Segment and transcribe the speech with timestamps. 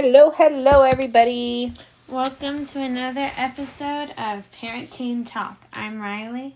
[0.00, 1.72] Hello, hello, everybody.
[2.06, 5.60] Welcome to another episode of Parent Teen Talk.
[5.72, 6.54] I'm Riley,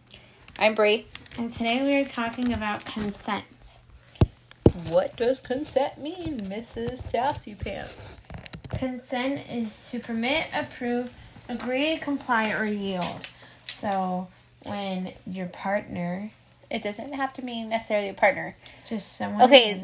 [0.60, 1.06] I'm Brie.
[1.36, 3.44] and today we are talking about consent.
[4.90, 7.02] What does consent mean, Mrs.
[7.10, 7.96] Sassy Pants?
[8.76, 11.12] Consent is to permit, approve,
[11.48, 13.26] agree, comply, or yield.
[13.66, 14.28] So
[14.62, 16.30] when your partner,
[16.70, 18.54] It doesn't have to mean necessarily a partner.
[18.86, 19.82] just someone, Okay,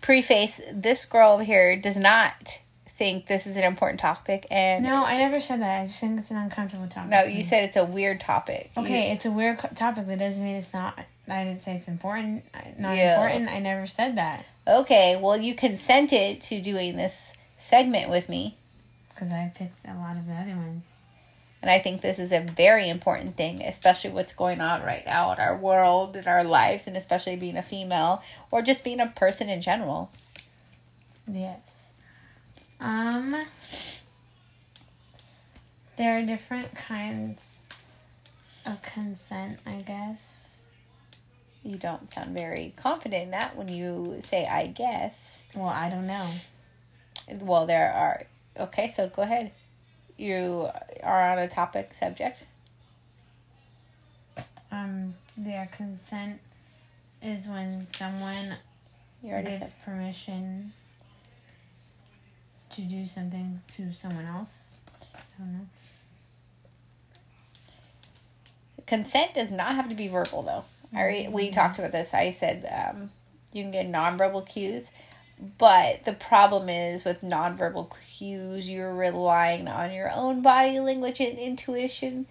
[0.00, 2.60] preface this girl over here does not
[2.94, 4.46] think this is an important topic.
[4.50, 5.80] And No, I never said that.
[5.82, 7.10] I just think it's an uncomfortable topic.
[7.10, 8.70] no, you said it's a weird topic.
[8.76, 10.06] You- Okay, it's a weird co- topic.
[10.06, 10.98] That doesn't mean it's not.
[11.28, 12.44] I didn't say it's important.
[12.54, 13.14] Uh, not Yeah.
[13.16, 13.48] important.
[13.50, 18.56] I never said that okay, well, you consented to doing this segment with me.
[19.14, 20.90] because I picked a lot of the other ones.
[21.62, 25.32] And I think this is a very important thing, especially what's going on right now
[25.32, 29.08] in our world, in our lives, and especially being a female or just being a
[29.08, 30.10] person in general.
[31.26, 31.83] Yes.
[32.80, 33.42] Um
[35.96, 37.58] there are different kinds
[38.66, 40.64] of consent, I guess.
[41.62, 45.42] You don't sound very confident in that when you say, I guess.
[45.54, 46.28] Well, I don't know.
[47.40, 48.26] Well, there are.
[48.58, 49.52] Okay, so go ahead.
[50.16, 50.68] You
[51.02, 52.42] are on a topic subject.
[54.70, 56.40] Um their consent
[57.22, 58.56] is when someone
[59.22, 59.84] gives said.
[59.84, 60.72] permission
[62.74, 64.76] to do something to someone else.
[65.14, 65.66] I don't know.
[68.86, 70.64] Consent does not have to be verbal, though.
[70.92, 72.14] I already, we talked about this.
[72.14, 73.10] I said um,
[73.52, 74.90] you can get nonverbal cues,
[75.58, 81.38] but the problem is with nonverbal cues, you're relying on your own body language and
[81.38, 82.26] intuition,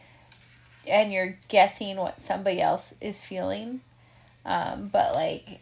[0.87, 3.81] and you're guessing what somebody else is feeling.
[4.45, 5.59] Um, but like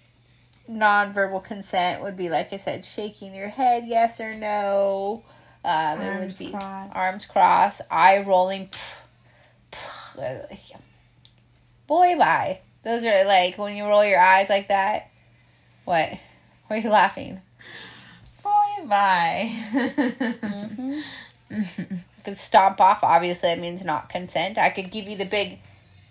[0.72, 5.24] nonverbal consent would be, like I said, shaking your head, yes or no.
[5.64, 6.96] Um, it would Arms be crossed.
[6.96, 8.70] arms crossed, eye rolling.
[11.88, 12.60] Boy, bye.
[12.84, 15.10] Those are like when you roll your eyes like that.
[15.86, 16.10] What?
[16.68, 17.42] Why are you laughing?
[18.44, 19.52] Boy, bye.
[22.24, 24.58] But stomp off, obviously, that means not consent.
[24.60, 25.58] I could give you the big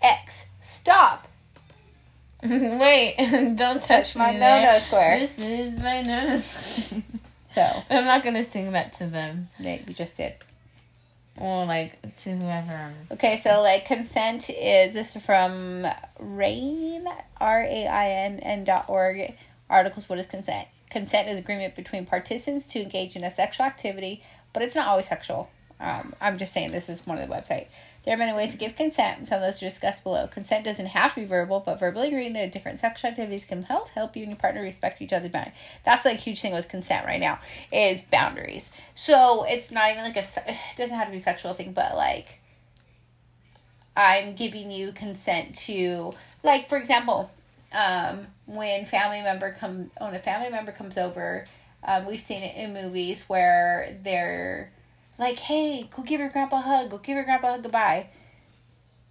[0.01, 0.47] X.
[0.59, 1.27] Stop.
[2.49, 3.15] Wait,
[3.55, 5.19] don't touch, my me no-no square.
[5.19, 7.03] This is my no-no square.
[7.49, 9.49] So, I'm not gonna sing that to them.
[9.59, 10.33] no, you just did.
[11.37, 12.93] Or like to whoever.
[13.11, 15.85] Okay, so like consent is this from
[16.19, 17.07] RAINN,
[17.39, 19.33] R A I N N dot org.
[19.69, 20.67] Articles What is consent?
[20.89, 25.07] Consent is agreement between participants to engage in a sexual activity, but it's not always
[25.07, 25.49] sexual.
[25.79, 27.67] Um, I'm just saying this is one of the website.
[28.03, 29.27] There are many ways to give consent.
[29.27, 30.27] Some of those are discussed below.
[30.27, 33.89] Consent doesn't have to be verbal, but verbally agreeing to different sexual activities can help
[33.89, 35.55] help you and your partner respect each other's boundaries.
[35.83, 37.39] That's like a huge thing with consent right now
[37.71, 38.71] is boundaries.
[38.95, 40.25] So it's not even like a.
[40.47, 42.39] It doesn't have to be sexual thing, but like
[43.95, 46.13] I'm giving you consent to,
[46.43, 47.29] like, for example,
[47.73, 51.45] um, when family member come when a family member comes over,
[51.83, 54.71] um, we've seen it in movies where they're
[55.21, 56.91] like, "Hey, go give your grandpa a hug.
[56.91, 58.07] Go give your grandpa a hug goodbye,"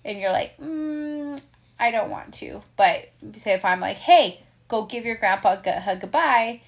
[0.05, 1.41] and you're like, mm,
[1.79, 5.81] "I don't want to." But say if I'm like, "Hey, go give your grandpa a
[5.81, 6.61] hug goodbye,"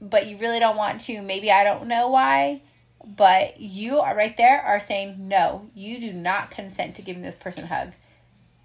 [0.00, 1.22] but you really don't want to.
[1.22, 2.62] Maybe I don't know why
[3.06, 7.36] but you are right there are saying no you do not consent to giving this
[7.36, 7.92] person a hug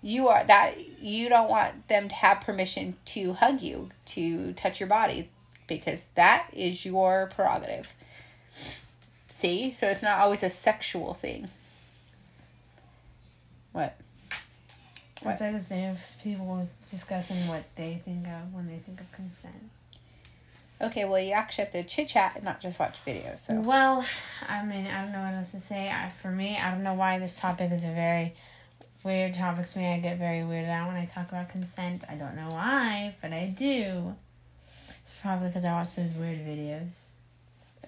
[0.01, 4.79] you are that you don't want them to have permission to hug you to touch
[4.79, 5.29] your body
[5.67, 7.93] because that is your prerogative
[9.41, 11.49] see so it's not always a sexual thing
[13.71, 13.95] what
[15.21, 15.31] What?
[15.33, 19.11] It's like this video of people discussing what they think of when they think of
[19.11, 19.69] consent.
[20.81, 24.05] okay well you actually have to chit chat and not just watch videos so Well,
[24.47, 25.89] I mean, I don't know what else to say.
[25.89, 28.33] I, for me, I don't know why this topic is a very
[29.03, 29.87] weird topic to me.
[29.87, 32.03] I get very weirded out when I talk about consent.
[32.09, 34.15] I don't know why, but I do.
[34.67, 37.13] It's probably because I watch those weird videos.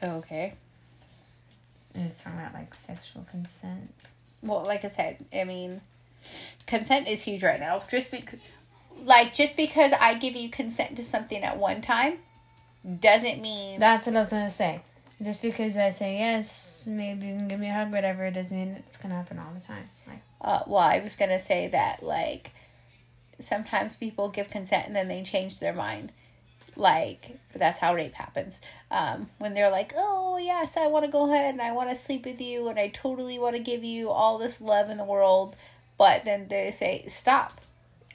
[0.02, 0.54] okay
[1.94, 3.94] They're just talking about like sexual consent.
[4.42, 5.82] well like i said i mean
[6.68, 8.40] consent is huge right now just because
[9.04, 12.18] like just because i give you consent to something at one time
[13.00, 14.82] doesn't mean That's what I was gonna say.
[15.24, 18.58] Just because I say yes, maybe you can give me a hug, whatever, it doesn't
[18.58, 19.88] mean it's gonna happen all the time.
[20.06, 22.52] Like, uh, well i was gonna say that like
[23.40, 26.12] sometimes people give consent and then they change their mind
[26.76, 28.60] like but that's how rape happens.
[28.92, 31.96] Um, when they're like oh yes i want to go ahead and i want to
[31.96, 35.04] sleep with you and i totally want to give you all this love in the
[35.04, 35.56] world
[35.98, 37.62] but then they say stop.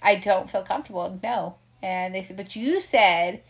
[0.02, 1.18] I don't feel comfortable.
[1.22, 1.56] No.
[1.82, 3.40] And they said but you said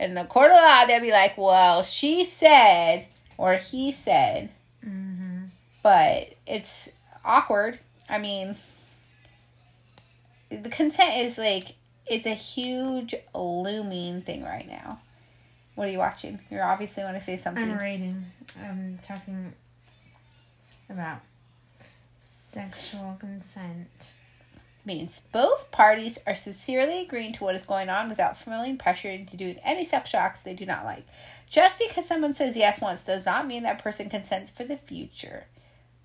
[0.00, 3.06] in the court of law they'll be like well she said
[3.36, 4.50] or he said,
[4.84, 5.44] Mm-hmm.
[5.82, 6.90] but it's
[7.24, 7.78] awkward.
[8.08, 8.56] I mean,
[10.50, 11.74] the consent is like
[12.10, 15.00] it's a huge looming thing right now.
[15.74, 16.40] What are you watching?
[16.50, 17.70] You're obviously want to say something.
[17.70, 18.24] I'm reading.
[18.60, 19.52] I'm talking
[20.90, 21.20] about
[22.20, 23.88] sexual consent.
[24.84, 29.36] means both parties are sincerely agreeing to what is going on without feeling pressured into
[29.36, 31.04] doing any sexual acts they do not like.
[31.48, 35.44] Just because someone says yes once does not mean that person consents for the future.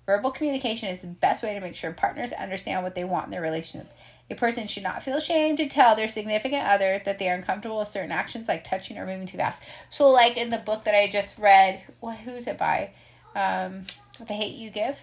[0.06, 3.30] Verbal communication is the best way to make sure partners understand what they want in
[3.30, 3.90] their relationship.
[4.30, 7.78] A person should not feel ashamed to tell their significant other that they are uncomfortable
[7.78, 9.62] with certain actions like touching or moving too fast.
[9.90, 12.90] So, like in the book that I just read, what who's it by?
[13.34, 13.84] Um,
[14.26, 14.96] the Hate You Give.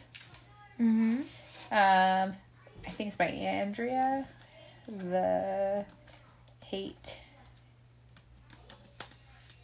[0.80, 1.22] Mm-hmm.
[1.72, 2.36] Um,
[2.86, 4.28] I think it's by Andrea.
[4.88, 5.86] The
[6.62, 7.20] hate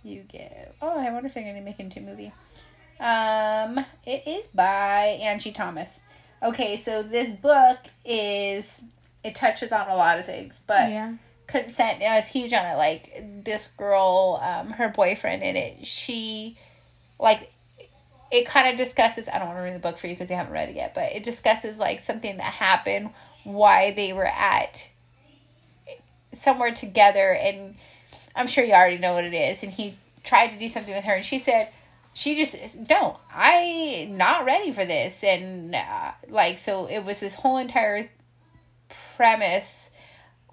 [0.04, 0.74] you give.
[0.82, 2.32] Oh, I wonder if they're going to make it into a movie.
[3.00, 6.02] Um, it is by Angie Thomas.
[6.44, 8.84] Okay, so this book is
[9.24, 11.14] it touches on a lot of things, but Yeah.
[11.48, 12.76] consent I was huge on it.
[12.76, 16.58] Like this girl, um, her boyfriend in it, she
[17.20, 17.52] like
[18.32, 19.30] it kind of discusses.
[19.30, 20.94] I don't want to read the book for you because you haven't read it yet,
[20.94, 23.12] but it discusses like something that happened,
[23.44, 24.90] why they were at
[26.34, 27.76] somewhere together, and
[28.36, 29.64] I'm sure you already know what it is.
[29.64, 31.70] And he tried to do something with her, and she said.
[32.14, 33.16] She just don't.
[33.32, 38.10] I not ready for this, and uh, like so, it was this whole entire
[39.18, 39.92] premise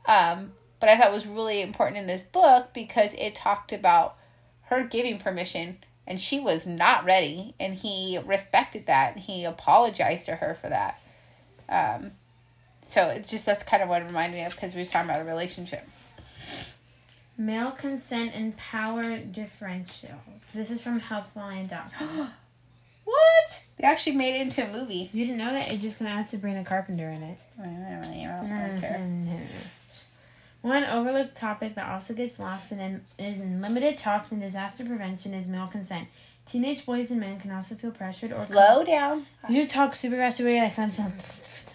[0.06, 4.16] um, but I thought was really important in this book because it talked about
[4.62, 10.26] her giving permission and she was not ready and he respected that and he apologized
[10.26, 11.00] to her for that
[11.68, 12.10] um,
[12.86, 15.10] so it's just that's kind of what it reminded me of because we were talking
[15.10, 15.86] about a relationship
[17.36, 20.52] Male consent and power differentials.
[20.54, 22.30] This is from healthline.com.
[23.04, 25.72] what they actually made it into a movie you didn't know that?
[25.72, 27.38] It just gonna have Sabrina Carpenter in it.
[27.60, 29.40] I don't care.
[30.62, 35.34] One overlooked topic that also gets lost in is in limited talks in disaster prevention
[35.34, 36.08] is male consent.
[36.46, 40.36] Teenage boys and men can also feel pressured or slow down You talk super fast,
[40.38, 41.74] super like that.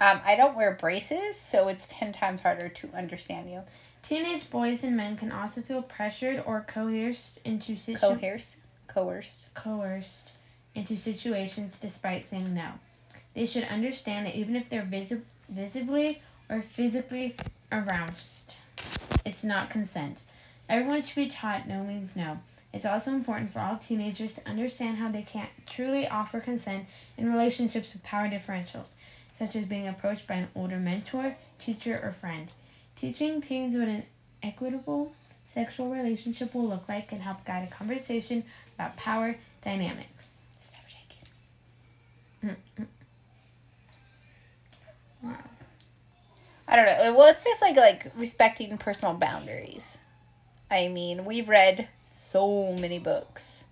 [0.00, 3.62] um, I don't wear braces so it's 10 times harder to understand you
[4.02, 8.56] Teenage boys and men can also feel pressured or coerced into situ- coerced
[8.88, 10.32] coerced coerced
[10.74, 12.72] into situations despite saying no.
[13.34, 17.36] They should understand that even if they're visi- visibly or physically
[17.70, 18.56] aroused,
[19.24, 20.22] it's not consent.
[20.68, 22.38] Everyone should be taught no means no.
[22.72, 26.86] It's also important for all teenagers to understand how they can't truly offer consent
[27.18, 28.92] in relationships with power differentials,
[29.32, 32.50] such as being approached by an older mentor, teacher, or friend.
[32.96, 34.04] Teaching teens what an
[34.42, 35.12] equitable
[35.44, 38.42] sexual relationship will look like can help guide a conversation
[38.74, 40.11] about power dynamics.
[42.42, 42.88] Stop shaking.
[46.68, 47.14] I don't know.
[47.16, 49.98] Well, it's basically like respecting personal boundaries.
[50.70, 53.66] I mean, we've read so many books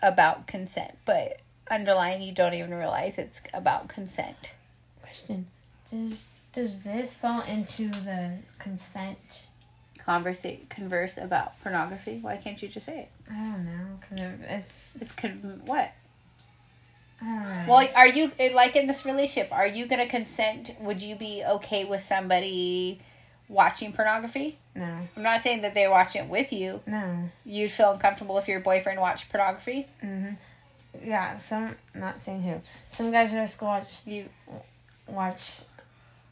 [0.00, 4.52] about consent, but underlying, you don't even realize it's about consent.
[5.02, 5.46] Question:
[5.90, 9.46] Does does this fall into the consent?
[9.98, 12.18] Converse, converse about pornography.
[12.20, 13.10] Why can't you just say it?
[13.30, 15.92] I don't know because it's It's con- what?
[17.68, 19.52] Well, are you like in this relationship?
[19.52, 20.74] Are you gonna consent?
[20.80, 23.00] Would you be okay with somebody
[23.48, 24.58] watching pornography?
[24.74, 24.84] no,
[25.16, 26.80] I'm not saying that they're watching it with you.
[26.86, 27.30] no.
[27.44, 29.86] You'd feel uncomfortable if your boyfriend watched pornography.
[30.02, 31.08] Mm-hmm.
[31.08, 32.60] Yeah, some not saying who.
[32.90, 34.28] Some guys school watch You
[35.06, 35.60] watch,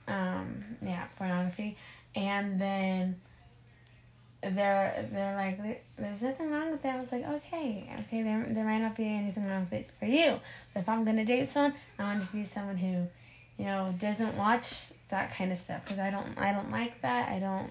[0.09, 1.77] um, yeah, pornography,
[2.15, 3.21] and then
[4.43, 6.97] they're they're like, there's nothing wrong with that.
[6.97, 10.07] I was like, okay, okay, there there might not be anything wrong with it for
[10.07, 10.41] you,
[10.73, 13.07] but if I'm gonna date someone, I want to be someone who,
[13.59, 17.29] you know, doesn't watch that kind of stuff because I don't I don't like that.
[17.29, 17.71] I don't.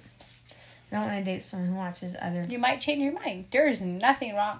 [0.92, 2.44] I don't want to date someone who watches other.
[2.50, 3.46] you might change your mind.
[3.52, 4.60] There's nothing wrong.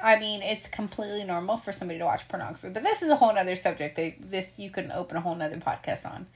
[0.00, 3.34] I mean, it's completely normal for somebody to watch pornography, but this is a whole
[3.34, 3.96] nother subject.
[3.96, 6.26] They, this you can open a whole nother podcast on.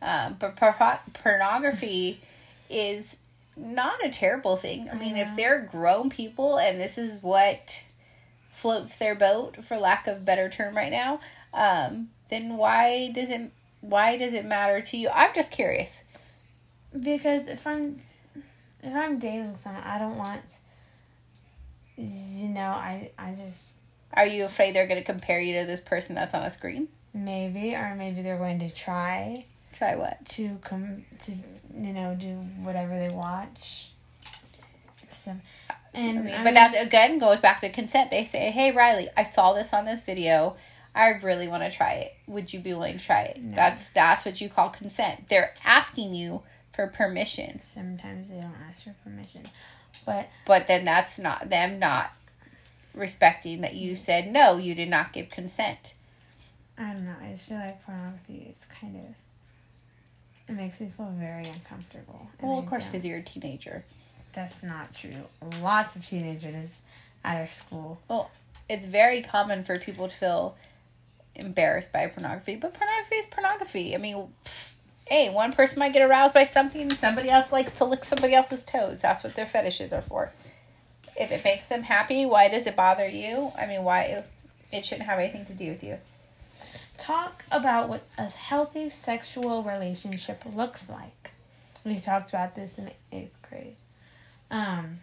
[0.00, 2.20] Um, but por- pornography
[2.70, 3.16] is
[3.56, 4.88] not a terrible thing.
[4.90, 7.82] I mean, if they're grown people and this is what
[8.52, 11.20] floats their boat, for lack of a better term, right now,
[11.54, 15.08] um, then why does it why does it matter to you?
[15.08, 16.04] I'm just curious.
[16.98, 18.00] Because if I'm
[18.82, 20.42] if I'm dating someone, I don't want
[21.96, 23.76] you know, I I just
[24.12, 26.88] Are you afraid they're going to compare you to this person that's on a screen?
[27.14, 30.22] maybe or maybe they're going to try Try what?
[30.26, 31.32] to come to
[31.76, 33.90] you know do whatever they watch.
[35.08, 35.36] So
[35.94, 38.10] And I mean, but mean- that's again goes back to consent.
[38.10, 40.56] They say, "Hey, Riley, I saw this on this video.
[40.94, 42.16] I really want to try it.
[42.26, 43.56] Would you be willing to try it?" No.
[43.56, 45.28] That's that's what you call consent.
[45.28, 46.42] They're asking you
[46.76, 49.42] for permission, sometimes they don't ask for permission.
[50.04, 52.12] But but then that's not them not
[52.94, 53.96] respecting that you mm.
[53.96, 54.58] said no.
[54.58, 55.94] You did not give consent.
[56.76, 57.14] I don't know.
[57.22, 59.14] I just feel like pornography is kind of.
[60.48, 62.28] It makes me feel very uncomfortable.
[62.40, 63.84] Well, I of course, because you're a teenager.
[64.32, 65.10] that's not true.
[65.62, 66.80] Lots of teenagers
[67.24, 68.00] out of school.
[68.08, 68.30] Well,
[68.68, 70.56] it's very common for people to feel
[71.34, 73.94] embarrassed by pornography, but pornography is pornography.
[73.94, 74.74] I mean, pff,
[75.06, 78.62] hey, one person might get aroused by something, somebody else likes to lick somebody else's
[78.64, 79.00] toes.
[79.00, 80.32] That's what their fetishes are for.
[81.18, 83.50] If it makes them happy, why does it bother you?
[83.58, 84.24] I mean, why?
[84.72, 85.98] It shouldn't have anything to do with you.
[86.96, 91.30] Talk about what a healthy sexual relationship looks like.
[91.84, 93.76] We talked about this in eighth grade.
[94.50, 95.00] Um.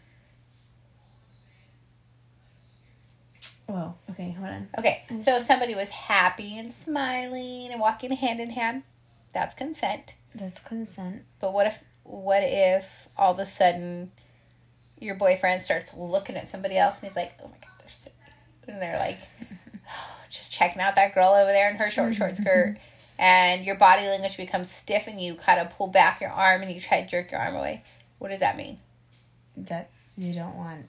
[3.67, 4.67] Well, okay, hold on.
[4.77, 8.83] Okay, so if somebody was happy and smiling and walking hand in hand,
[9.33, 10.15] that's consent.
[10.35, 11.23] That's consent.
[11.39, 14.11] But what if what if all of a sudden
[14.99, 18.13] your boyfriend starts looking at somebody else and he's like, "Oh my god, they're sick,"
[18.67, 19.19] and they're like,
[20.29, 22.77] just checking out that girl over there in her short short skirt,
[23.19, 26.71] and your body language becomes stiff and you kind of pull back your arm and
[26.71, 27.83] you try to jerk your arm away.
[28.19, 28.79] What does that mean?
[29.55, 30.85] That's you don't want.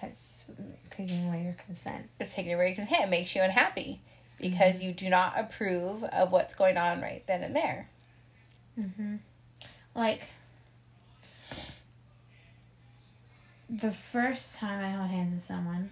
[0.00, 0.46] That's
[0.90, 2.08] taking away your consent.
[2.20, 4.00] It's taking away because hey, it makes you unhappy
[4.40, 7.88] because you do not approve of what's going on right then and there.
[8.78, 9.16] Mm-hmm.
[9.94, 10.22] Like
[13.68, 15.90] the first time I held hands with someone,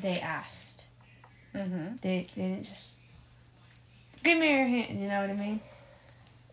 [0.00, 0.84] they asked.
[1.54, 1.96] Mm-hmm.
[2.00, 2.96] They they didn't just
[4.24, 5.00] give me your hand.
[5.00, 5.60] You know what I mean?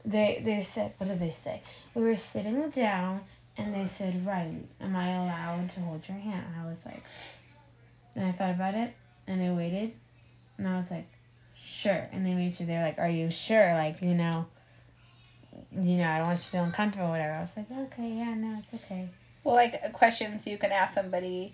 [0.06, 1.62] They they said what did they say?
[1.94, 3.22] We were sitting down
[3.58, 7.04] and they said, "Riley, am I allowed to hold your hand?" And I was like,
[8.16, 8.94] and I thought about it
[9.28, 9.94] and I waited,
[10.58, 11.08] and I was like,
[11.56, 14.48] "Sure." And they made sure they were like, "Are you sure?" Like you know.
[15.72, 17.38] You know, I don't want you to feel uncomfortable or whatever.
[17.38, 19.10] I was like, okay, yeah, no, it's okay.
[19.44, 21.54] Well, like questions you can ask somebody,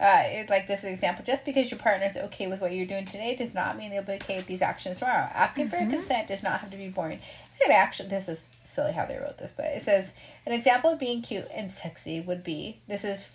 [0.00, 3.34] uh, it, like this example, just because your partner's okay with what you're doing today
[3.36, 5.28] does not mean they'll be okay with these actions tomorrow.
[5.34, 5.90] Asking for Mhm.
[5.90, 7.20] consent does not have to be boring.
[7.60, 10.14] It actually, this is silly how they wrote this, but it says
[10.46, 13.26] an example of being cute and sexy would be this is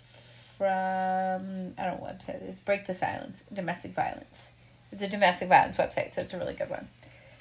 [0.56, 2.60] from I don't know what website it is.
[2.60, 4.50] Break the Silence, domestic violence.
[4.92, 6.88] It's a domestic violence website, so it's a really good one.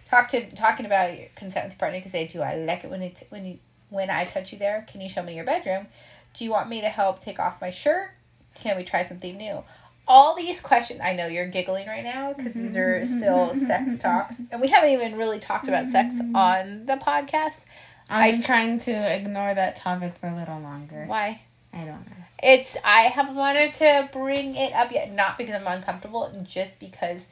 [0.10, 1.98] Talk to talking about your consent with your partner.
[1.98, 4.58] You can say, "Do I like it when it when you when I touch you
[4.58, 4.86] there?
[4.92, 5.88] Can you show me your bedroom?
[6.34, 8.10] Do you want me to help take off my shirt?
[8.56, 9.64] Can we try something new?"
[10.06, 11.00] All these questions.
[11.02, 13.18] I know you're giggling right now because these are mm-hmm.
[13.18, 16.36] still sex talks, and we haven't even really talked about sex mm-hmm.
[16.36, 17.66] on the podcast.
[18.10, 21.06] I'm I- trying to ignore that topic for a little longer.
[21.08, 21.42] Why?
[21.74, 22.24] I don't know.
[22.42, 27.30] It's I have wanted to bring it up yet, not because I'm uncomfortable, just because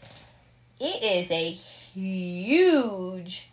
[0.80, 3.50] it is a huge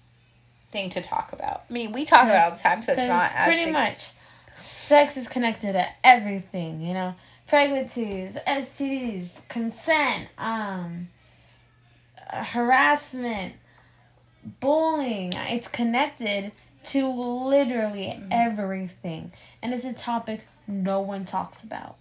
[0.71, 1.65] thing to talk about.
[1.69, 3.73] I mean, we talk about it all the time, so it's not as pretty big.
[3.73, 4.11] much,
[4.55, 6.81] sex is connected to everything.
[6.81, 7.15] You know,
[7.49, 11.09] pregnancies, STDs, consent, um,
[12.31, 13.55] harassment,
[14.61, 15.33] bullying.
[15.35, 16.52] It's connected
[16.87, 18.33] to literally Mm-hmm.
[18.33, 21.97] everything, and it's a topic no one talks about.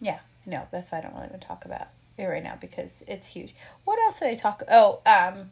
[0.00, 3.02] Yeah, no, that's why I don't really want to talk about it right now because
[3.06, 3.54] it's huge.
[3.84, 4.62] What else did I talk?
[4.70, 5.50] Oh, um,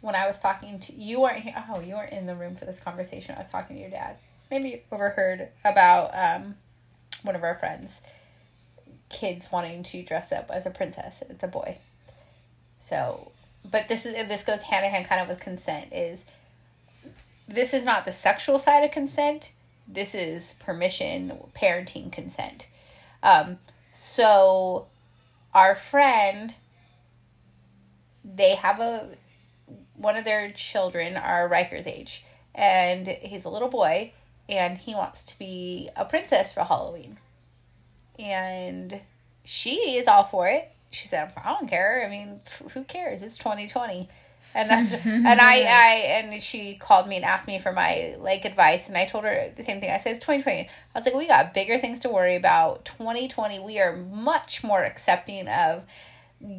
[0.00, 1.54] when I was talking to you weren't here.
[1.74, 3.34] Oh, you weren't in the room for this conversation.
[3.36, 4.16] I was talking to your dad.
[4.50, 6.56] Maybe you overheard about um,
[7.22, 8.00] one of our friends'
[9.08, 11.22] kids wanting to dress up as a princess.
[11.28, 11.78] It's a boy.
[12.78, 13.32] So,
[13.70, 15.92] but this is this goes hand in hand, kind of with consent.
[15.92, 16.26] Is
[17.48, 19.52] this is not the sexual side of consent?
[19.86, 22.66] This is permission, parenting consent.
[23.22, 23.58] Um,
[23.92, 24.86] so
[25.54, 26.54] our friend
[28.24, 29.10] they have a
[29.96, 34.12] one of their children are Riker's age and he's a little boy
[34.48, 37.18] and he wants to be a princess for Halloween.
[38.18, 39.00] And
[39.44, 40.70] she is all for it.
[40.90, 42.04] She said, "I don't care.
[42.06, 42.40] I mean,
[42.72, 43.22] who cares?
[43.22, 44.08] It's 2020."
[44.54, 48.44] And that's and I I and she called me and asked me for my like
[48.44, 49.90] advice and I told her the same thing.
[49.90, 50.68] I said it's 2020.
[50.68, 52.84] I was like, "We got bigger things to worry about.
[52.84, 55.82] 2020, we are much more accepting of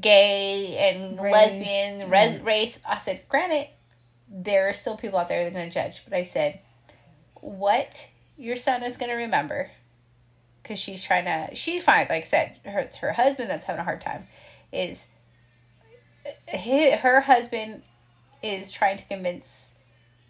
[0.02, 3.70] gay and Race, lesbian res- race." I said, "Granted,
[4.28, 6.60] there are still people out there that are going to judge, but I said,
[7.46, 9.70] what your son is going to remember
[10.62, 13.84] because she's trying to she's fine like i said her, her husband that's having a
[13.84, 14.28] hard time
[14.72, 15.10] is
[16.50, 17.84] he, her husband
[18.42, 19.72] is trying to convince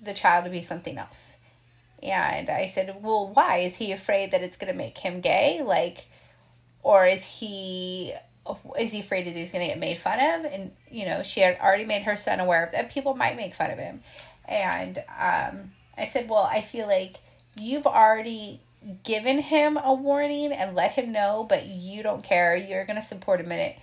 [0.03, 1.38] the child to be something else
[2.05, 3.60] And I said, Well, why?
[3.60, 5.62] Is he afraid that it's going to make him gay?
[5.63, 6.05] Like,
[6.84, 8.13] or is he
[8.79, 11.39] is he afraid that he's going to get made fun of and you know she
[11.39, 14.03] had already made her son aware that people might make fun of him
[14.48, 17.17] and um, i said well i feel like
[17.55, 18.61] you've already
[19.03, 22.55] given him a warning and let him know but you don't care.
[22.55, 23.77] You're going to support him in it.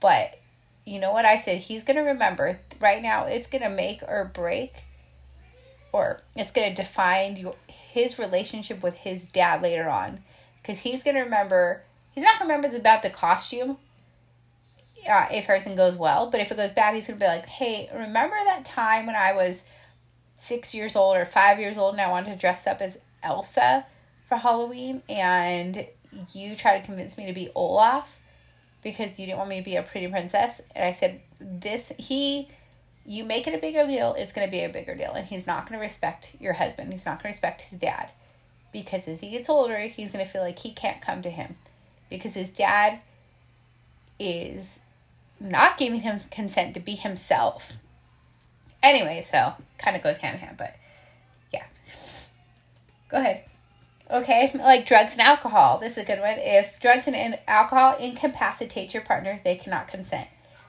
[0.00, 0.38] But
[0.84, 1.58] you know what i said?
[1.58, 2.60] He's going to remember.
[2.80, 4.72] Right now it's going to make or break
[5.92, 10.20] or it's going to define your, his relationship with his dad later on.
[10.62, 13.76] Because he's going to remember he's not going to remember about the costume
[15.08, 16.30] uh, if everything goes well.
[16.30, 19.32] But if it goes bad, he's gonna be like, "Hey, remember that time when I
[19.32, 19.64] was
[20.38, 23.84] six years old or five years old and I wanted to dress up as Elsa
[24.28, 25.86] for Halloween, and
[26.32, 28.16] you tried to convince me to be Olaf
[28.82, 32.48] because you didn't want me to be a pretty princess?" And I said, "This he."
[33.06, 35.12] You make it a bigger deal, it's going to be a bigger deal.
[35.14, 36.92] And he's not going to respect your husband.
[36.92, 38.10] He's not going to respect his dad.
[38.70, 41.56] Because as he gets older, he's going to feel like he can't come to him.
[42.10, 42.98] Because his dad
[44.18, 44.80] is
[45.40, 47.72] not giving him consent to be himself.
[48.82, 50.76] Anyway, so kind of goes hand in hand, but
[51.52, 51.64] yeah.
[53.10, 53.44] Go ahead.
[54.10, 55.78] Okay, like drugs and alcohol.
[55.78, 56.38] This is a good one.
[56.38, 60.28] If drugs and alcohol incapacitate your partner, they cannot consent.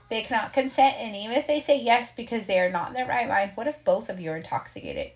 [0.09, 3.07] They cannot consent, and even if they say yes because they are not in their
[3.07, 5.11] right mind, what if both of you are intoxicated?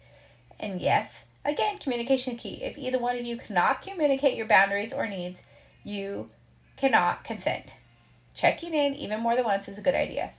[0.59, 2.63] And yes, again, communication key.
[2.63, 5.43] If either one of you cannot communicate your boundaries or needs,
[5.83, 6.29] you
[6.77, 7.65] cannot consent.
[8.35, 10.31] Checking in even more than once is a good idea.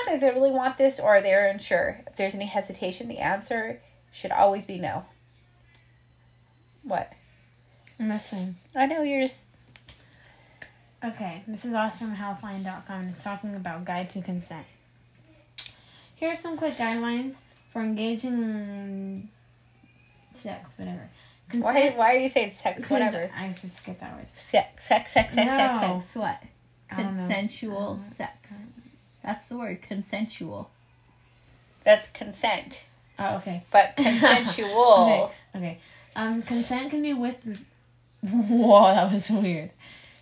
[0.00, 2.00] Ask if they really want this or they're unsure.
[2.06, 3.80] If there's any hesitation, the answer
[4.12, 5.04] should always be no.
[6.82, 7.12] What?
[7.98, 8.56] I'm listening.
[8.74, 9.44] I know you're just.
[11.04, 14.66] Okay, this is awesomehealthline.com and it's talking about guide to consent.
[16.16, 17.36] Here are some quick guidelines
[17.70, 19.28] for engaging in
[20.34, 21.08] sex, whatever.
[21.52, 23.30] Why, why are you saying sex, whatever?
[23.36, 24.26] I just skip that word.
[24.36, 25.56] Sex, sex, sex, sex, No.
[25.56, 25.80] sex,
[26.12, 26.16] sex.
[26.16, 26.42] What?
[26.90, 27.28] I don't know.
[29.26, 30.70] That's the word, consensual.
[31.84, 32.86] That's consent.
[33.18, 33.62] Oh, okay.
[33.72, 35.32] But consensual.
[35.56, 35.58] Okay.
[35.68, 35.78] Okay.
[36.14, 37.66] Um, consent can be with.
[38.22, 39.70] Whoa, that was weird.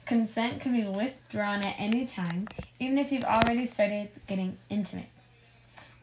[0.07, 2.47] Consent can be withdrawn at any time,
[2.79, 5.09] even if you've already started getting intimate.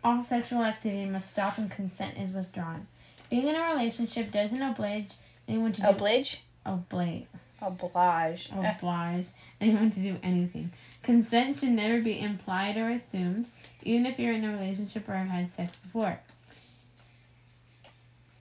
[0.03, 2.87] All sexual activity must stop when consent is withdrawn.
[3.29, 5.09] Being in a relationship doesn't oblige
[5.47, 6.41] anyone to do Oblige?
[6.65, 7.27] oblige Oblige.
[7.61, 9.27] Eh, oblige
[9.59, 10.71] anyone to do anything.
[11.03, 13.47] Consent should never be implied or assumed,
[13.83, 16.19] even if you're in a relationship or have had sex before.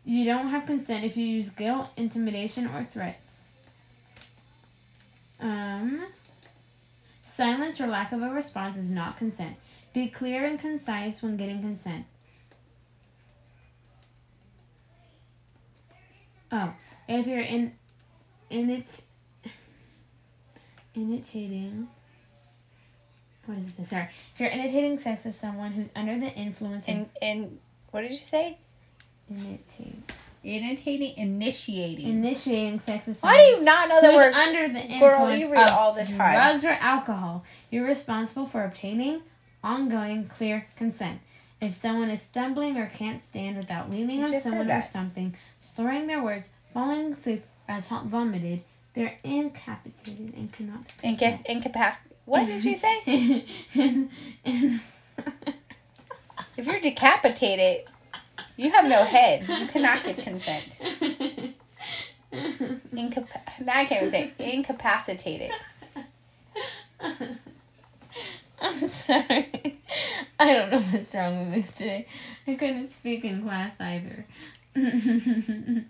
[0.05, 3.53] You don't have consent if you use guilt, intimidation, or threats.
[5.39, 6.07] Um,
[7.23, 9.57] silence or lack of a response is not consent.
[9.93, 12.07] Be clear and concise when getting consent.
[16.53, 16.73] Oh,
[17.09, 17.75] if you're in,
[18.49, 19.03] in it,
[20.95, 21.89] imitating.
[23.47, 23.85] What does it say?
[23.85, 24.09] Sorry.
[24.35, 27.59] If you're imitating sex with someone who's under the influence of In, in,
[27.91, 28.59] what did you say?
[30.43, 32.09] Imitating, initiating.
[32.09, 34.33] initiating sex with someone Why do you not know that word?
[34.35, 36.17] under the influence Girl, you read of all the time.
[36.17, 39.23] drugs or alcohol, you're responsible for obtaining
[39.63, 41.21] ongoing clear consent.
[41.61, 46.07] If someone is stumbling or can't stand without leaning You on someone or something, slurring
[46.07, 48.63] their words, falling asleep, or as hot vomited,
[48.95, 50.81] they're incapacitated and cannot.
[51.03, 51.97] Inca- incapac.
[52.25, 53.45] What did you say?
[56.57, 57.87] If you're decapitated,
[58.59, 59.49] you have no head.
[59.49, 60.79] You cannot get consent.
[62.33, 65.51] Incapa- now I can't even say incapacitated.
[68.61, 69.81] I'm sorry.
[70.39, 72.07] I don't know what's wrong with me today.
[72.47, 74.27] I couldn't speak in class either.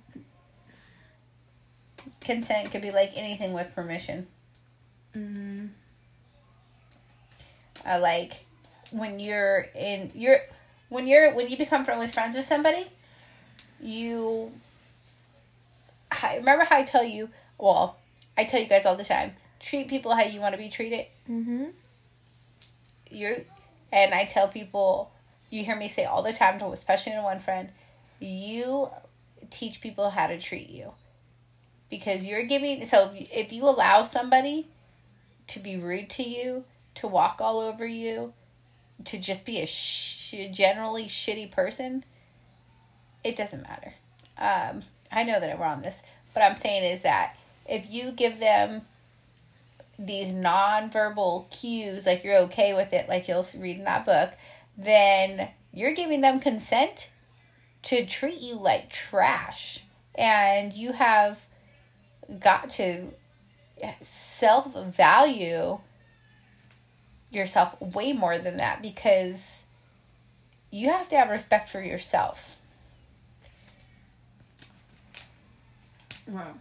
[2.21, 4.27] Consent could be like anything with permission.
[5.15, 5.69] mm,
[7.87, 8.45] Uh, like
[8.93, 10.41] when you're in you're
[10.91, 12.87] when you're when you become friend with friends with somebody,
[13.81, 14.53] you.
[16.11, 17.31] I remember how I tell you.
[17.57, 17.97] Well,
[18.37, 19.33] I tell you guys all the time.
[19.61, 21.07] Treat people how you want to be treated.
[21.29, 21.67] mm-hmm.
[23.11, 23.45] you
[23.93, 25.11] and I tell people
[25.51, 27.71] you hear me say all the time to especially to one friend,
[28.21, 28.89] you
[29.51, 30.93] teach people how to treat you.
[31.91, 34.69] Because you're giving so if- you allow somebody
[35.49, 38.33] to be rude to you, to walk all over you,
[39.05, 42.05] to just be a sh- generally shitty person,
[43.25, 43.95] it doesn't matter.
[44.39, 48.39] Um, I know that we're on this, but I'm saying is that if you give
[48.39, 48.83] them
[49.99, 54.31] these nonverbal cues, like you're okay with it, like you'll read in that book,
[54.79, 57.11] then you're giving them consent
[57.83, 59.85] to treat you like trash.
[60.15, 61.39] And you have
[62.39, 63.09] got to
[64.03, 65.79] self value
[67.31, 69.65] yourself way more than that because
[70.71, 72.57] you have to have respect for yourself.
[76.29, 76.55] Wow.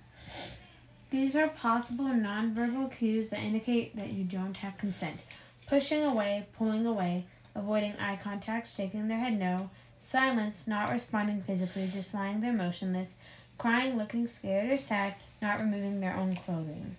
[1.12, 5.20] These are possible nonverbal cues that indicate that you don't have consent.
[5.68, 11.90] Pushing away, pulling away, avoiding eye contact, shaking their head no, silence, not responding physically,
[11.92, 13.16] just lying there motionless,
[13.60, 16.96] crying, looking scared or sad, not removing their own clothing.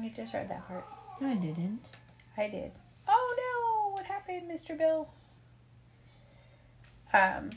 [0.00, 0.84] I just read that part.
[1.20, 1.80] No, I didn't.
[2.36, 2.70] I did.
[3.08, 3.96] Oh no!
[3.96, 4.76] What happened, Mr.
[4.78, 5.08] Bill?
[7.12, 7.50] Um,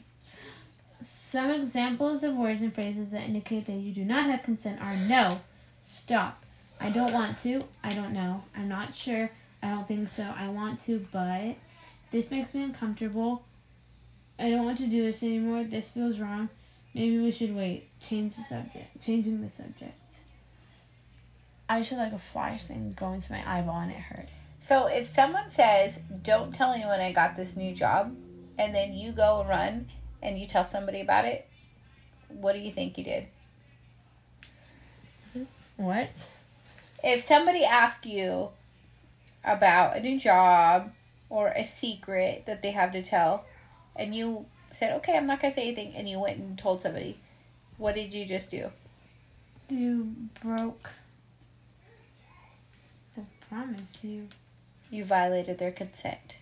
[1.02, 4.96] Some examples of words and phrases that indicate that you do not have consent are
[4.96, 5.40] no,
[5.82, 6.44] stop,
[6.80, 9.32] I don't want to, I don't know, I'm not sure,
[9.64, 11.56] I don't think so, I want to, but
[12.12, 13.44] this makes me uncomfortable.
[14.40, 15.64] I don't want to do this anymore.
[15.64, 16.50] This feels wrong.
[16.94, 17.87] Maybe we should wait.
[18.08, 19.04] Change the subject.
[19.04, 19.98] Changing the subject.
[21.68, 24.58] I should like a flash thing go into my eyeball and it hurts.
[24.62, 28.16] so if someone says, "Don't tell anyone I got this new job,"
[28.58, 29.90] and then you go and run
[30.22, 31.48] and you tell somebody about it,
[32.30, 33.28] what do you think you did?
[35.76, 36.10] What?
[37.04, 38.50] If somebody asked you
[39.44, 40.92] about a new job
[41.30, 43.46] or a secret that they have to tell,
[43.96, 47.20] and you said, "Okay, I'm not gonna say anything," and you went and told somebody,
[47.78, 48.70] what did you just do?
[49.70, 50.90] You broke
[53.16, 54.04] the promise.
[54.04, 54.28] You.
[54.90, 56.36] You violated their consent.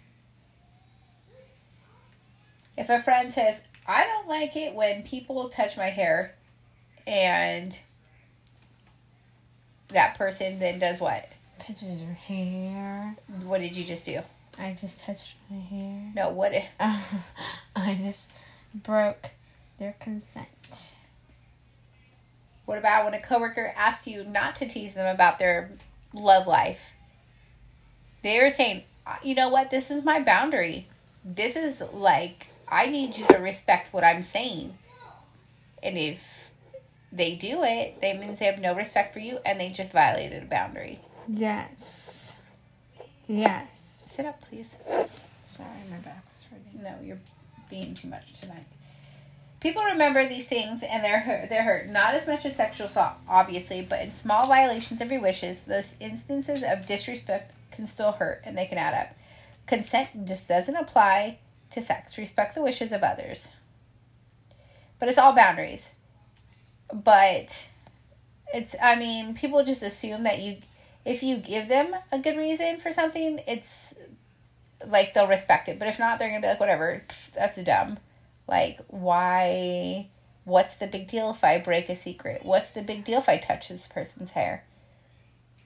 [2.78, 6.36] If a friend says, I don't like it when people touch my hair,
[7.08, 7.78] and
[9.89, 11.28] that person then does what?
[11.60, 13.15] Touches your hair.
[13.43, 14.21] What did you just do?
[14.60, 16.12] I just touched my hair.
[16.15, 16.54] No, what?
[16.80, 18.32] I just
[18.74, 19.30] broke
[19.80, 20.94] their consent.
[22.65, 25.71] What about when a coworker asks you not to tease them about their
[26.13, 26.91] love life?
[28.23, 29.69] They're saying, uh, you know what?
[29.69, 30.88] This is my boundary.
[31.23, 34.75] This is like, I need you to respect what I'm saying.
[35.84, 36.51] And if
[37.12, 40.43] they do it, that means they have no respect for you and they just violated
[40.43, 40.99] a boundary.
[41.28, 42.36] Yes.
[43.28, 43.67] Yes.
[43.75, 44.78] Sit up, please.
[45.45, 46.84] Sorry, my back was hurting.
[46.84, 47.19] No, you're
[47.69, 48.65] being too much tonight.
[49.65, 53.15] People remember these things and they're hurt, they're hurt not as much as sexual assault,
[53.28, 58.43] obviously, but in small violations of your wishes, those instances of disrespect can still hurt
[58.45, 59.15] and they can add up.
[59.65, 61.39] Consent just doesn't apply
[61.71, 62.15] to sex.
[62.19, 63.47] Respect the wishes of others.
[64.99, 65.95] But it's all boundaries.
[66.93, 67.67] But
[68.54, 70.58] it's I mean, people just assume that you
[71.06, 73.95] if you give them a good reason for something, it's
[74.86, 75.80] like they'll respect it.
[75.80, 77.01] But if not, they're gonna be like, whatever,
[77.34, 77.97] that's dumb.
[78.47, 80.10] Like, why?
[80.43, 82.45] What's the big deal if I break a secret?
[82.45, 84.63] What's the big deal if I touch this person's hair?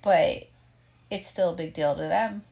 [0.01, 0.47] But
[1.11, 2.43] it's still a big deal to them.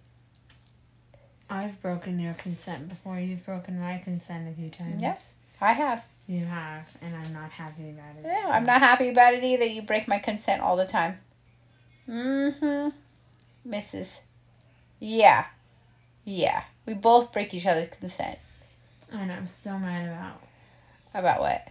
[1.50, 3.20] I've broken your consent before.
[3.20, 5.02] You've broken my consent a few times.
[5.02, 5.34] Yes.
[5.62, 6.06] I have.
[6.28, 8.26] You have, and I'm not happy about it.
[8.26, 9.63] Yeah, I'm not happy about it either.
[9.63, 11.20] You break my consent all the time.
[12.10, 13.72] Mm hmm.
[13.72, 14.22] Mrs.
[15.00, 15.46] Yeah.
[16.26, 16.63] Yeah.
[16.86, 18.40] We both break each other's consent.
[19.12, 20.41] And I'm so mad about.
[21.13, 21.67] About what?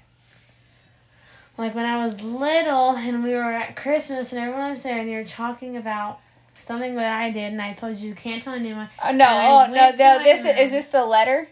[1.59, 5.09] Like when I was little and we were at Christmas and everyone was there and
[5.11, 6.21] you were talking about
[6.59, 8.89] something that I did and I told you you can't tell anyone.
[8.99, 9.27] Uh, oh no!
[9.27, 9.91] Oh no!
[9.91, 10.23] No!
[10.23, 10.57] This room.
[10.59, 11.49] is this the letter.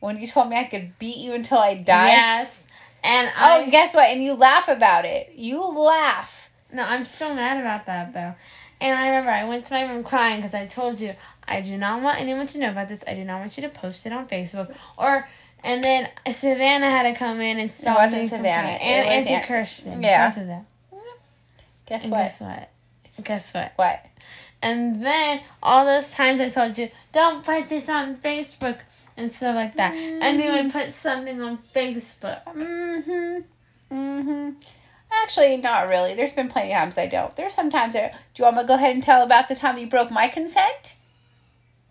[0.00, 2.08] When you told me I could beat you until I died.
[2.08, 2.64] Yes.
[3.02, 4.08] And Oh, I guess what?
[4.10, 5.32] And you laugh about it.
[5.36, 6.50] You laugh.
[6.72, 8.34] no, I'm still mad about that though.
[8.82, 11.14] And I remember I went to my room crying because I told you
[11.50, 13.04] I do not want anyone to know about this.
[13.06, 15.28] I do not want you to post it on Facebook or.
[15.62, 18.68] And then Savannah had to come in and stop wasn't me Savannah.
[18.68, 20.02] And was Auntie Aunt- Kirsten.
[20.02, 20.28] Yeah.
[20.30, 20.66] Both of them.
[21.84, 22.18] Guess And what?
[22.18, 22.70] guess what?
[23.24, 23.72] Guess what?
[23.76, 24.06] What?
[24.62, 28.78] And then all those times I told you, don't put this on Facebook
[29.18, 29.94] and stuff like that.
[29.94, 32.42] And then I put something on Facebook.
[32.44, 33.94] Mm-hmm.
[33.94, 34.50] Mm-hmm.
[35.12, 36.14] Actually, not really.
[36.14, 37.34] There's been plenty of times I don't.
[37.36, 38.12] There's some times I.
[38.34, 40.28] Do you want me to go ahead and tell about the time you broke my
[40.28, 40.94] consent?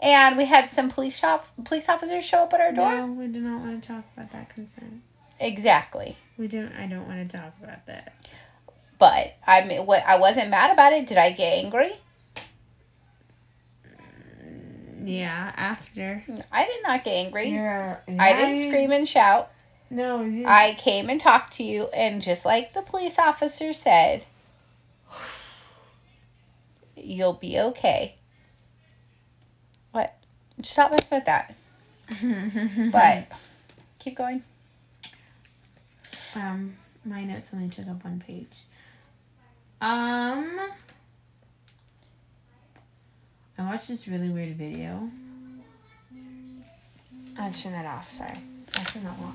[0.02, 2.96] And we had some police shop police officers show up at our door.
[2.96, 5.02] No, we do not want to talk about that consent.
[5.40, 6.16] Exactly.
[6.38, 6.72] We don't.
[6.74, 8.14] I don't want to talk about that.
[8.98, 11.08] But I mean, what I wasn't mad about it.
[11.08, 11.92] Did I get angry?
[13.86, 16.24] Mm, yeah, after.
[16.52, 17.50] I did not get angry.
[17.50, 19.52] You're, I didn't scream and shout.
[19.90, 24.24] No, you, I came and talked to you, and just like the police officer said,
[26.96, 28.19] you'll be okay.
[30.62, 31.56] Stop messing with that.
[32.92, 33.28] But
[34.00, 34.44] keep going.
[36.36, 38.48] Um, my notes only took up one page.
[39.82, 40.60] Um,
[43.58, 45.10] I watched this really weird video.
[47.38, 48.10] I'll turn that off.
[48.10, 48.34] Sorry,
[48.78, 49.34] I'll turn that on.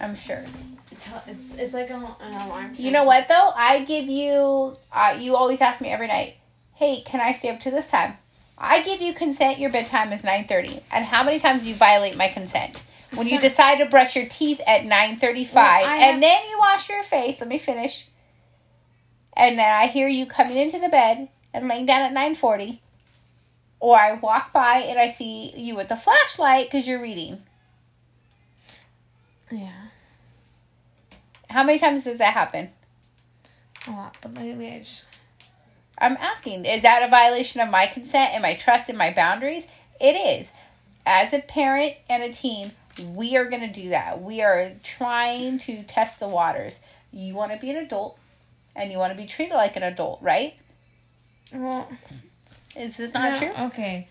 [0.00, 0.44] I'm sure.
[0.92, 2.72] It's it's, it's like an, an alarm.
[2.76, 3.52] You know what though?
[3.54, 4.76] I give you.
[4.92, 6.36] Uh, you always ask me every night.
[6.74, 8.16] Hey, can I stay up to this time?
[8.62, 9.58] I give you consent.
[9.58, 10.80] Your bedtime is nine thirty.
[10.92, 12.82] And how many times do you violate my consent?
[13.14, 16.88] When you decide to brush your teeth at nine thirty-five, Well, and then you wash
[16.88, 17.40] your face.
[17.40, 18.06] Let me finish.
[19.36, 22.82] And then I hear you coming into the bed and laying down at nine forty,
[23.80, 27.38] or I walk by and I see you with the flashlight because you're reading.
[29.50, 29.86] Yeah,
[31.48, 32.68] How many times does that happen?
[33.88, 35.04] a lot, but lately I just
[36.00, 39.68] I'm asking, is that a violation of my consent and my trust and my boundaries?
[40.00, 40.50] It is.
[41.04, 42.72] As a parent and a teen,
[43.14, 44.22] we are going to do that.
[44.22, 46.82] We are trying to test the waters.
[47.12, 48.18] You want to be an adult
[48.74, 50.54] and you want to be treated like an adult, right?
[51.52, 51.90] well.
[52.76, 53.64] Is this not No, true?
[53.66, 54.08] Okay.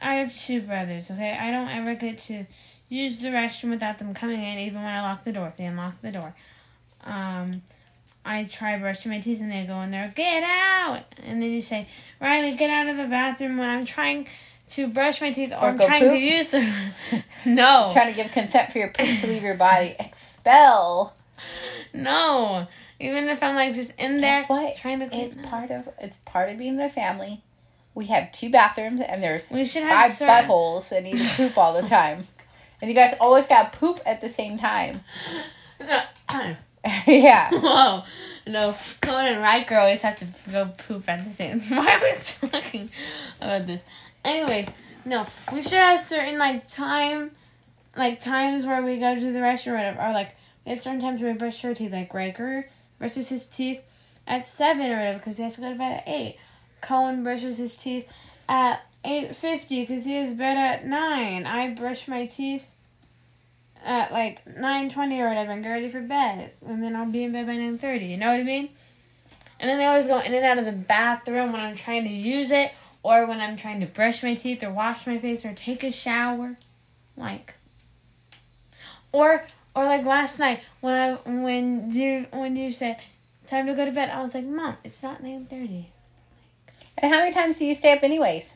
[0.00, 1.36] I have two brothers, okay?
[1.38, 2.46] I don't ever get to
[2.88, 5.48] use the restroom without them coming in, even when I lock the door.
[5.48, 6.34] If they unlock the door.
[7.04, 7.62] Um,
[8.26, 11.02] I try brushing my teeth and they go in there, get out!
[11.22, 11.86] And then you say,
[12.20, 14.26] Riley, get out of the bathroom when I'm trying
[14.70, 16.60] to brush my teeth or, Or trying to use the.
[17.46, 17.88] no.
[17.92, 19.94] Trying to give consent for your poop to leave your body.
[20.00, 21.14] Expel.
[21.94, 22.66] No.
[22.98, 24.76] Even if I'm like just in there Guess what?
[24.76, 25.44] trying to clean It's up.
[25.44, 27.42] part of it's part of being in a family.
[27.94, 31.56] We have two bathrooms and there's We should have five certain- buttholes and to poop
[31.58, 32.24] all the time.
[32.82, 35.00] And you guys always got poop at the same time.
[37.06, 37.50] yeah.
[37.50, 38.02] Whoa.
[38.48, 41.78] Oh, no, Cohen and Riker always have to go poop at the same time.
[41.84, 42.90] Why are we talking
[43.40, 43.82] about this?
[44.24, 44.68] Anyways,
[45.04, 47.32] no, we should have certain, like, time,
[47.96, 50.00] like, times where we go to the restroom or whatever.
[50.00, 51.90] Or, like, we have certain times where we brush our teeth.
[51.90, 52.68] Like, Riker
[53.00, 53.82] brushes his teeth
[54.28, 56.36] at 7 or whatever because he has to go to bed at 8.
[56.82, 58.08] Cohen brushes his teeth
[58.48, 61.46] at 8.50 because he has bed at 9.
[61.46, 62.75] I brush my teeth
[63.86, 67.24] at like nine twenty or whatever and get ready for bed, and then I'll be
[67.24, 68.06] in bed by nine thirty.
[68.06, 68.68] You know what I mean?
[69.58, 72.10] And then they always go in and out of the bathroom when I'm trying to
[72.10, 72.72] use it,
[73.02, 75.92] or when I'm trying to brush my teeth, or wash my face, or take a
[75.92, 76.56] shower,
[77.16, 77.54] like.
[79.12, 79.44] Or
[79.74, 82.98] or like last night when I when you when you said
[83.46, 85.90] time to go to bed, I was like, Mom, it's not nine thirty.
[86.98, 88.54] And how many times do you stay up anyways?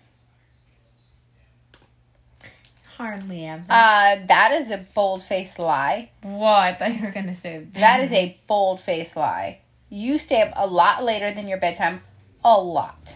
[3.01, 3.65] Hardly ever.
[3.67, 6.11] Uh, that is a bold faced lie.
[6.23, 9.61] Whoa, I thought you were gonna say That is a bold faced lie.
[9.89, 12.03] You stay up a lot later than your bedtime.
[12.45, 13.15] A lot.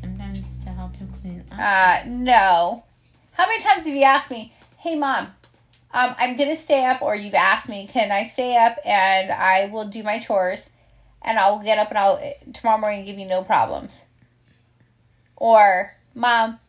[0.00, 1.58] sometimes to help you clean up.
[1.58, 2.84] Uh, no.
[3.32, 5.34] How many times have you asked me, hey mom,
[5.92, 9.68] um, I'm gonna stay up, or you've asked me, can I stay up and I
[9.72, 10.70] will do my chores
[11.22, 14.06] and I'll get up and I'll tomorrow morning give you no problems.
[15.34, 16.60] Or, mom,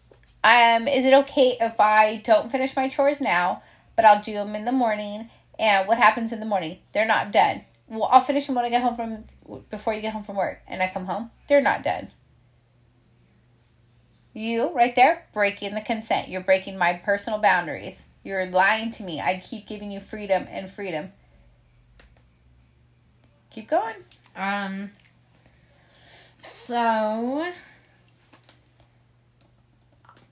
[0.47, 3.63] um, is it okay if I don't finish my chores now,
[3.97, 5.29] but I'll do them in the morning?
[5.59, 6.77] And what happens in the morning?
[6.93, 7.65] They're not done.
[7.89, 10.61] Well, I'll finish them when I get home from before you get home from work,
[10.67, 11.31] and I come home.
[11.47, 12.09] They're not done.
[14.33, 16.29] You right there breaking the consent.
[16.29, 18.03] You're breaking my personal boundaries.
[18.23, 19.19] You're lying to me.
[19.19, 21.11] I keep giving you freedom and freedom.
[23.49, 23.95] Keep going.
[24.35, 24.91] Um.
[26.39, 27.51] So.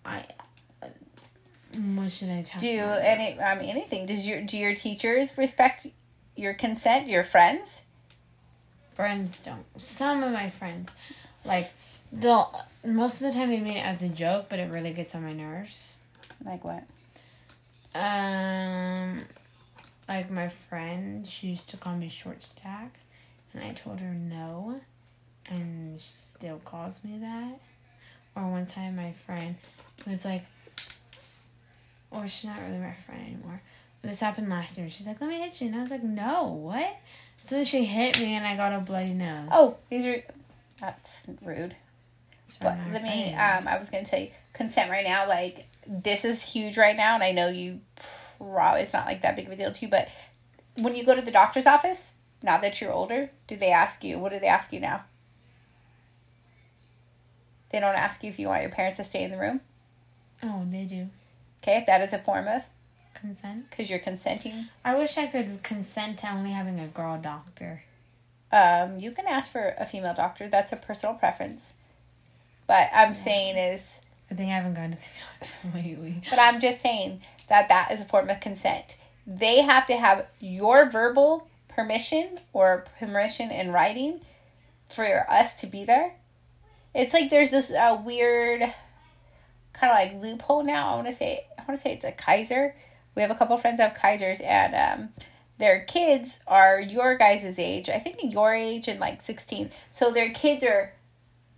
[0.06, 0.25] I.
[0.84, 0.88] uh,
[1.75, 3.01] What should I talk Do about?
[3.03, 4.05] any I mean anything?
[4.05, 5.88] Does your do your teachers respect
[6.35, 7.07] your consent?
[7.07, 7.85] Your friends?
[8.95, 9.65] friends don't.
[9.79, 10.95] Some of my friends,
[11.43, 11.71] like,
[12.11, 12.49] they'll
[12.83, 15.23] most of the time they mean it as a joke, but it really gets on
[15.23, 15.93] my nerves.
[16.43, 16.83] Like what?
[17.93, 19.21] Um,
[20.07, 22.97] like my friend, she used to call me short stack,
[23.53, 24.79] and I told her no,
[25.47, 27.59] and she still calls me that.
[28.35, 29.55] Or one time, my friend
[30.07, 30.45] was like,
[32.12, 33.62] or she's not really my friend anymore.
[34.02, 34.89] But this happened last year.
[34.89, 36.96] She's like, "Let me hit you," and I was like, "No, what?"
[37.38, 39.50] So then she hit me, and I got a bloody nose.
[39.52, 40.24] Oh, these are
[40.80, 41.76] that's rude.
[42.62, 46.41] But let me um I was gonna tell you consent right now, like this is
[46.41, 47.80] huge right now and I know you
[48.39, 50.08] probably it's not like that big of a deal to you, but
[50.78, 54.20] when you go to the doctor's office, now that you're older, do they ask you
[54.20, 55.04] what do they ask you now?
[57.72, 59.62] They don't ask you if you want your parents to stay in the room.
[60.44, 61.10] Oh, they do
[61.65, 62.62] Okay, that is a form of
[63.15, 63.67] consent.
[63.71, 64.67] because you're consenting.
[64.84, 67.82] I wish I could consent to only having a girl doctor.
[68.51, 70.47] Um, you can ask for a female doctor.
[70.47, 71.73] That's a personal preference.
[72.67, 76.21] But I'm saying is, I think I haven't gone to the doctor lately.
[76.30, 78.97] but I'm just saying that that is a form of consent.
[79.25, 84.21] They have to have your verbal permission or permission in writing
[84.89, 86.13] for us to be there.
[86.93, 88.71] It's like there's this uh, weird
[89.73, 90.89] kind of like loophole now.
[90.91, 92.75] I want to say want to say it's a Kaiser.
[93.15, 95.10] We have a couple friends have Kaisers and um,
[95.58, 97.89] their kids are your guys' age.
[97.89, 99.71] I think your age and like 16.
[99.91, 100.93] So their kids are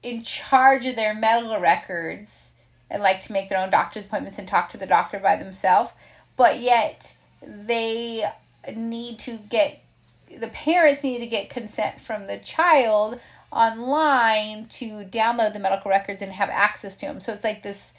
[0.04, 2.30] in charge of their medical records
[2.90, 5.92] and like to make their own doctor's appointments and talk to the doctor by themselves.
[6.36, 8.24] But yet they
[8.76, 9.82] need to get
[10.40, 13.20] the parents need to get consent from the child
[13.52, 17.20] online to download the medical records and have access to them.
[17.20, 17.94] So it's like this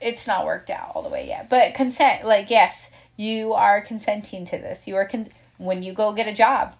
[0.00, 1.48] it's not worked out all the way yet.
[1.48, 4.88] But consent like yes, you are consenting to this.
[4.88, 6.74] You are con- when you go get a job.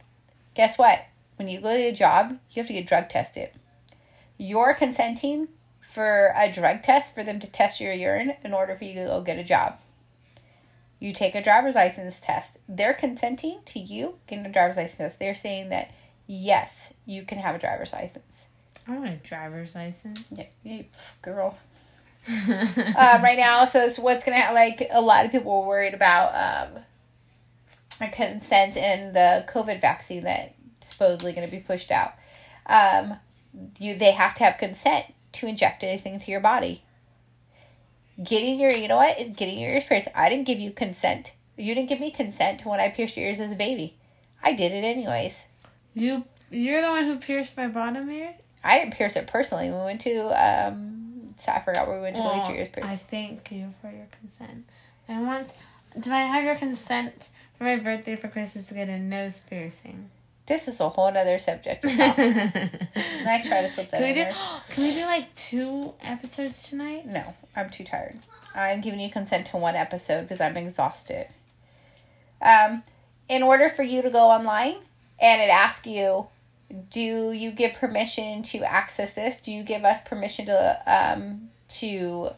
[0.55, 1.05] Guess what?
[1.37, 3.51] When you go get a job, you have to get drug tested.
[4.37, 5.49] You're consenting
[5.81, 9.07] for a drug test for them to test your urine in order for you to
[9.07, 9.79] go get a job.
[10.99, 12.59] You take a driver's license test.
[12.69, 15.19] They're consenting to you getting a driver's license test.
[15.19, 15.91] They're saying that
[16.27, 18.51] yes, you can have a driver's license.
[18.87, 20.25] I want a driver's license.
[20.63, 20.83] Yeah,
[21.23, 21.57] girl.
[22.49, 24.55] Uh, right now, so it's what's gonna happen.
[24.55, 26.83] Like a lot of people were worried about um,
[28.09, 32.15] consent in the COVID vaccine that supposedly going to be pushed out.
[32.67, 33.17] Um,
[33.79, 36.83] you they have to have consent to inject anything into your body.
[38.23, 39.17] Getting your, you know what?
[39.37, 40.09] Getting your ears pierced.
[40.15, 41.33] I didn't give you consent.
[41.57, 43.97] You didn't give me consent when I pierced your ears as a baby.
[44.43, 45.47] I did it anyways.
[45.95, 48.35] You you're the one who pierced my bottom ear.
[48.63, 49.71] I didn't pierce it personally.
[49.71, 51.00] We went to um,
[51.41, 52.91] so I forgot where we went to go get your ears pierced.
[52.91, 54.67] I thank you for your consent.
[55.09, 55.49] I want.
[55.99, 60.11] Do I have your consent for my birthday for Christmas to get a nose piercing?
[60.47, 61.85] This is a whole other subject.
[61.85, 64.25] and I try to slip that Can we do?
[64.25, 64.35] there.
[64.71, 67.07] Can we do like two episodes tonight?
[67.07, 67.23] No,
[67.57, 68.19] I'm too tired.
[68.55, 71.29] I'm giving you consent to one episode because I'm exhausted.
[72.43, 72.83] Um,
[73.29, 74.77] in order for you to go online
[75.21, 76.27] and it asks you,
[76.91, 79.41] do you give permission to access this?
[79.41, 82.31] Do you give us permission to um to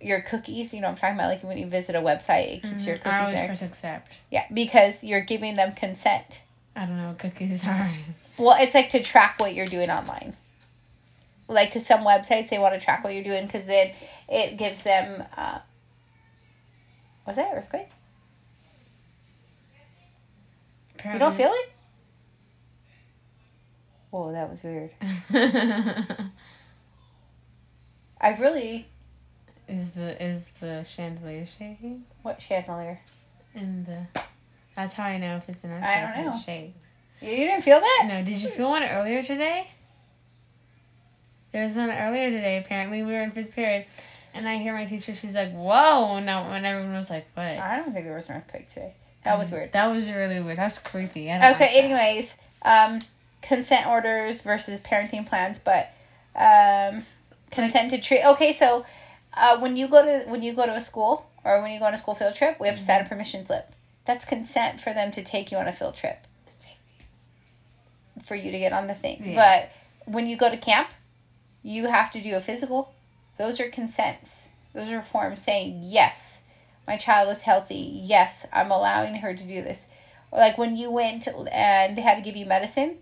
[0.00, 0.72] your cookies?
[0.72, 2.96] You know, what I'm talking about like when you visit a website, it keeps your
[2.96, 3.46] I cookies always there.
[3.46, 4.12] press accept.
[4.30, 6.42] Yeah, because you're giving them consent.
[6.74, 7.90] I don't know what cookies are.
[8.38, 10.34] Well, it's like to track what you're doing online.
[11.48, 13.92] Like to some websites, they want to track what you're doing because then
[14.28, 15.24] it gives them.
[15.36, 15.60] Uh,
[17.26, 17.88] was that earthquake?
[21.12, 21.72] You don't feel it?
[24.16, 24.90] Whoa, that was weird.
[28.18, 28.86] I really.
[29.68, 32.04] is the is the chandelier shaking?
[32.22, 32.98] What chandelier?
[33.54, 34.20] In the.
[34.74, 35.90] That's how I know if it's an earthquake.
[35.90, 36.34] I don't know.
[36.34, 36.94] It shakes.
[37.20, 38.04] You you didn't feel that?
[38.08, 39.66] No, did you feel one earlier today?
[41.52, 42.56] There was one earlier today.
[42.56, 43.84] Apparently, we were in fifth period,
[44.32, 45.12] and I hear my teacher.
[45.14, 48.36] She's like, "Whoa!" No, when everyone was like, "What?" I don't think there was an
[48.36, 48.94] earthquake today.
[49.24, 49.72] That was weird.
[49.72, 50.56] That was really weird.
[50.56, 51.30] That's creepy.
[51.30, 51.84] I don't Okay, like that.
[51.84, 53.00] anyways, um,
[53.42, 55.90] consent orders versus parenting plans, but
[56.34, 57.04] um,
[57.50, 58.24] consent to treat.
[58.24, 58.84] Okay, so
[59.34, 61.86] uh, when you go to when you go to a school or when you go
[61.86, 63.72] on a school field trip, we have to sign a permission slip.
[64.04, 66.18] That's consent for them to take you on a field trip.
[68.24, 69.34] For you to get on the thing, Yeah.
[70.04, 70.88] but when you go to camp,
[71.62, 72.94] you have to do a physical.
[73.38, 74.48] Those are consents.
[74.72, 76.42] Those are forms saying yes,
[76.86, 78.00] my child is healthy.
[78.04, 79.86] Yes, I'm allowing her to do this.
[80.30, 82.98] Or like when you went and they had to give you medicine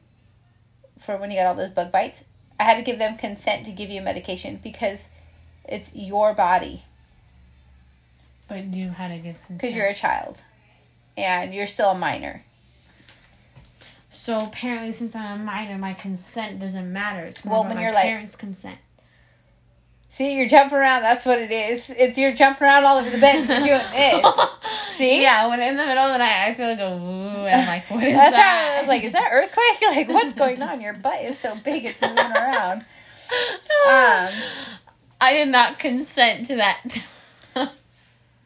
[0.98, 2.24] for when you got all those bug bites,
[2.58, 5.08] I had to give them consent to give you medication because
[5.64, 6.84] it's your body
[8.48, 9.60] But you had to give consent.
[9.60, 10.42] because you're a child
[11.16, 12.44] and you're still a minor.
[14.12, 17.20] So apparently, since I'm a minor, my consent doesn't matter.
[17.26, 18.78] It's more Well, when my you're like- parents' consent.
[20.08, 21.02] See, you're jumping around.
[21.02, 21.90] That's what it is.
[21.90, 24.48] It's you're jumping around all over the bed and doing this.
[24.94, 25.22] See?
[25.22, 27.66] Yeah, when in the middle of the night, I feel like a woo, and I'm
[27.66, 28.42] like, what is That's that?
[28.42, 29.64] how I was like, is that earthquake?
[29.96, 30.80] Like, what's going on?
[30.80, 32.84] Your butt is so big, it's moving around.
[33.86, 34.34] Um,
[35.20, 36.82] I did not consent to that.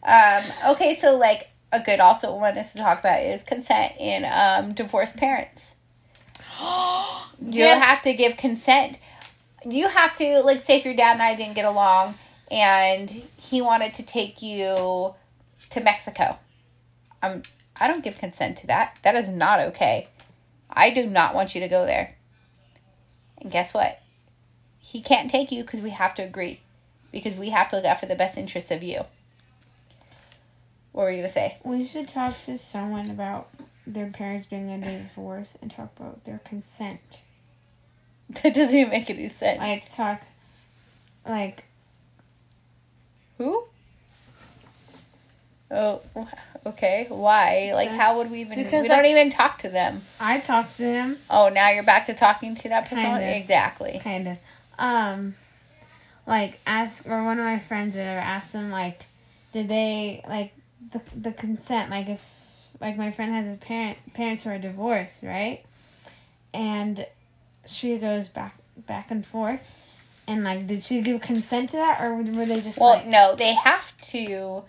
[0.03, 4.73] Um, okay, so like a good also one to talk about is consent in um,
[4.75, 5.77] divorced parents.
[7.41, 7.85] You Yes.
[7.85, 8.99] have to give consent.
[9.65, 12.15] You have to like say if your dad and I didn't get along
[12.51, 15.15] and he wanted to take you
[15.71, 16.39] to Mexico.
[17.23, 17.43] Um
[17.81, 18.99] I don't give consent to that.
[19.03, 20.09] That is not okay.
[20.71, 22.17] I do not want you to go there.
[23.41, 24.01] And guess what?
[24.81, 26.61] He can't take you because we have to agree.
[27.13, 29.03] Because we have to look out for the best interests of you.
[30.93, 31.57] What were you gonna say?
[31.65, 33.49] We should talk to someone about
[33.87, 37.01] their parents being in a divorce and talk about their consent.
[38.43, 39.59] That doesn't even make any sense.
[39.59, 40.21] Like talk,
[41.27, 41.65] like
[43.39, 43.65] Who?
[45.71, 46.01] Oh,
[46.67, 47.07] okay.
[47.09, 47.73] Why?
[47.75, 48.57] Like, how would we even?
[48.63, 50.01] Because, we don't like- even talk to them.
[50.21, 53.05] I talked to him, Oh, now you're back to talking to that person.
[53.05, 53.31] Kind of.
[53.31, 54.01] Exactly.
[54.03, 54.39] kind of.
[54.79, 55.35] Um,
[56.27, 59.07] like ask or one of my friends or whatever asked them like,
[59.53, 60.53] did they like
[60.93, 62.25] the the consent like if
[62.81, 65.65] like my friend has a parent parents who are divorced right,
[66.55, 67.05] and
[67.67, 68.55] she goes back
[68.87, 69.85] back and forth.
[70.29, 73.35] And like, did she give consent to that, or were they just Well, like, no,
[73.35, 74.63] they have to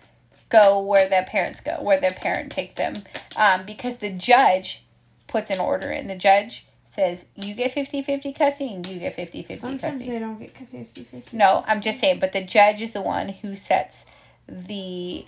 [0.49, 2.95] go where their parents go, where their parent takes them,
[3.37, 4.83] um, because the judge
[5.27, 6.07] puts an order in.
[6.07, 10.09] The judge says you get 50-50 custody and you get 50-50 sometimes custody.
[10.09, 13.29] they don't get 50 50 No, I'm just saying, but the judge is the one
[13.29, 14.07] who sets
[14.47, 15.25] the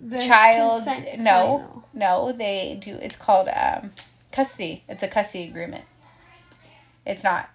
[0.00, 0.84] The child.
[1.18, 1.84] No, final.
[1.92, 2.94] no, they do.
[2.94, 3.90] It's called um,
[4.32, 4.84] custody.
[4.88, 5.84] It's a custody agreement.
[7.04, 7.50] It's not,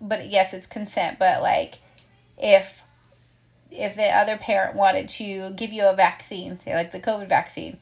[0.00, 1.18] but yes, it's consent.
[1.18, 1.78] But like,
[2.38, 2.83] if
[3.74, 7.78] if the other parent wanted to give you a vaccine, say like the COVID vaccine,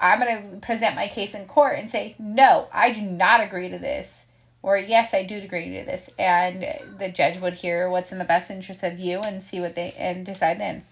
[0.00, 3.68] I'm going to present my case in court and say, no, I do not agree
[3.70, 4.26] to this.
[4.60, 6.66] Or yes, I do agree to this, and
[6.98, 9.92] the judge would hear what's in the best interest of you and see what they
[9.92, 10.82] and decide then.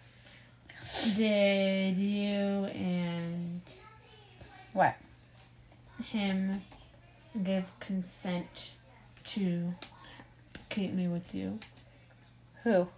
[1.17, 3.61] Did you and
[4.73, 4.95] What?
[6.05, 6.63] him
[7.43, 8.71] give consent
[9.25, 9.75] to
[10.69, 11.59] keep me with you?
[12.63, 12.89] Who?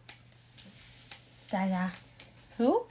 [1.48, 1.88] Saya.
[2.58, 2.84] Who?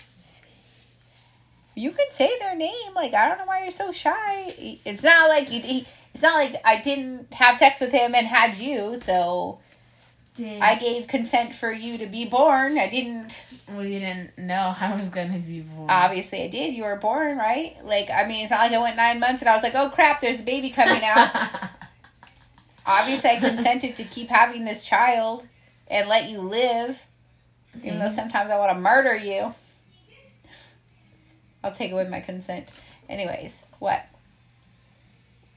[1.75, 2.93] You can say their name.
[2.95, 4.79] Like I don't know why you're so shy.
[4.83, 5.61] It's not like you.
[5.61, 8.99] he- It's not like I didn't have sex with him and had you.
[9.03, 9.59] So
[10.35, 12.79] Did I gave consent for you to be born.
[12.79, 13.43] I didn't.
[13.69, 15.87] well, you didn't know I was gonna be born.
[15.89, 16.73] Obviously, I did.
[16.73, 17.75] You were born, right?
[17.83, 19.91] Like I mean, it's not like I went nine months and I was like, oh
[19.93, 21.29] crap, there's a baby coming out.
[22.87, 25.45] Obviously, I consented to keep having this child
[25.89, 26.99] and let you live.
[27.83, 29.53] Even though sometimes I want to murder you.
[31.63, 32.71] I'll take away my consent.
[33.09, 34.05] Anyways, what?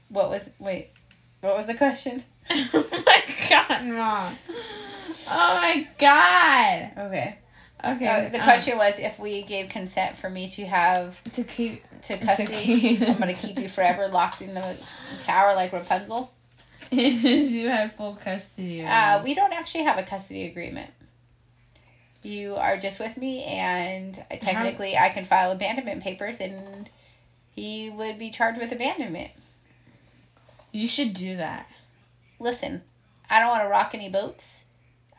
[0.09, 0.89] What was wait?
[1.41, 2.23] What was the question?
[2.49, 4.35] oh my god, mom!
[5.29, 6.91] Oh my god!
[6.97, 7.37] Okay.
[7.83, 8.05] Okay.
[8.07, 11.83] Uh, the um, question was if we gave consent for me to have to keep
[12.03, 12.55] to To custody.
[12.63, 14.75] keep- I'm gonna keep you forever locked in the
[15.23, 16.31] tower like Rapunzel.
[16.91, 18.83] you had full custody.
[18.83, 20.91] Uh, we don't actually have a custody agreement.
[22.23, 24.37] You are just with me, and I- uh-huh.
[24.39, 26.89] technically, I can file abandonment papers, and
[27.55, 29.31] he would be charged with abandonment.
[30.71, 31.67] you should do that.
[32.39, 32.81] Listen,
[33.29, 34.65] I don't want to rock any boats.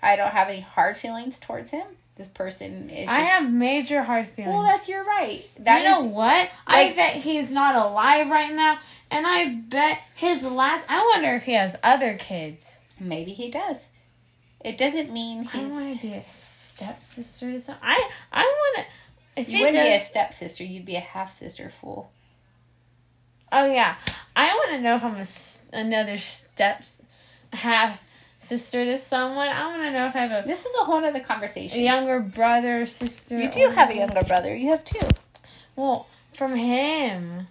[0.02, 1.86] I don't have any hard feelings towards him.
[2.16, 3.00] This person is.
[3.06, 4.52] Just, I have major hard feelings.
[4.54, 5.44] Well, that's your right.
[5.60, 6.50] That you know is- what?
[6.66, 8.78] I bet he's not alive right now,
[9.10, 10.84] and I bet his last.
[10.88, 12.78] I wonder if he has other kids.
[13.00, 13.88] maybe he does.
[14.64, 15.70] It doesn't mean I he's.
[15.72, 16.24] want to be a
[16.82, 17.82] stepsister or something.
[17.82, 18.86] I I want
[19.36, 19.50] to.
[19.50, 20.64] You wouldn't be a does, stepsister.
[20.64, 21.70] You'd be a half sister.
[21.70, 22.10] Fool.
[23.50, 23.96] oh yeah,
[24.36, 27.02] I want to know if I'm a another steps
[27.52, 28.02] half
[28.40, 29.48] sister to someone.
[29.48, 30.46] I want to know if I have a.
[30.46, 31.80] This is a whole other conversation.
[31.80, 33.38] a younger brother, sister.
[33.38, 34.54] You do have a younger brother.
[34.54, 35.06] You have two.
[35.76, 37.46] Well, from him.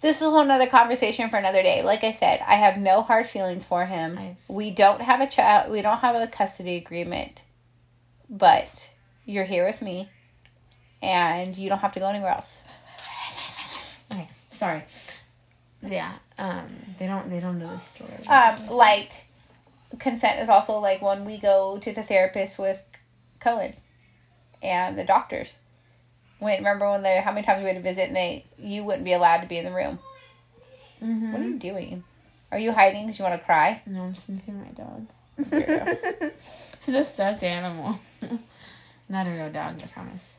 [0.00, 1.82] This is a whole nother conversation for another day.
[1.82, 4.16] Like I said, I have no hard feelings for him.
[4.16, 5.72] I- We don't have a child.
[5.72, 7.40] We don't have a custody agreement,
[8.28, 8.90] but
[9.24, 10.08] you're here with me,
[11.02, 12.64] and you don't have to go anywhere else.
[14.10, 14.82] Okay, sorry.
[15.82, 16.66] Yeah, um,
[16.98, 18.26] they don't they don't know this story.
[18.26, 19.12] Um, like
[19.98, 22.82] consent is also like when we go to the therapist with
[23.40, 23.74] Cohen
[24.62, 25.60] and the doctors.
[26.40, 29.04] Wait, remember when they how many times we had to visit and they you wouldn't
[29.04, 29.98] be allowed to be in the room.
[31.02, 31.32] mm-hmm.
[31.32, 32.04] What are you doing?
[32.50, 33.82] Are you hiding because you want to cry?
[33.86, 35.06] No, I'm sniffing my dog.
[36.86, 37.98] He's a stuffed animal.
[39.08, 40.38] Not a real dog, I promise.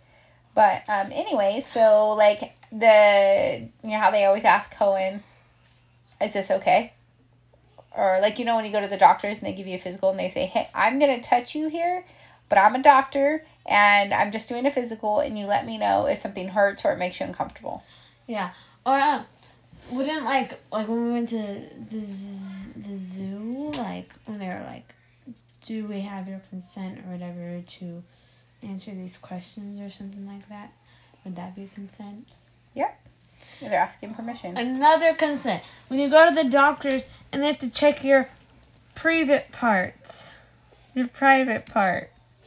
[0.56, 5.24] But um, anyway, so like the you know how they always ask Cohen,
[6.22, 6.94] is this okay?
[7.96, 9.80] Or like you know when you go to the doctors and they give you a
[9.80, 12.04] physical and they say, hey, I'm gonna touch you here,
[12.50, 16.06] but I'm a doctor and I'm just doing a physical and you let me know
[16.06, 17.84] if something hurts or it makes you uncomfortable.
[18.28, 18.52] Yeah.
[18.86, 19.26] Or um,
[19.92, 24.64] wouldn't like like when we went to the z- the zoo, like when they were
[24.68, 24.94] like,
[25.70, 28.04] "Do we have your consent or whatever to
[28.64, 30.74] answer these questions or something like that?"
[31.24, 32.28] Would that be consent?
[32.74, 33.00] Yep.
[33.62, 34.58] They're asking permission.
[34.58, 35.62] Another consent.
[35.88, 38.30] When you go to the doctors and they have to check your
[38.96, 40.32] private parts,
[40.96, 42.40] your private parts.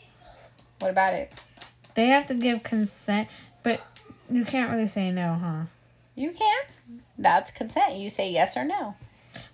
[0.80, 1.32] What about it?
[1.94, 3.28] They have to give consent,
[3.62, 3.82] but
[4.28, 5.64] you can't really say no, huh?
[6.16, 6.64] You can.
[7.16, 7.94] That's consent.
[7.94, 8.96] You say yes or no.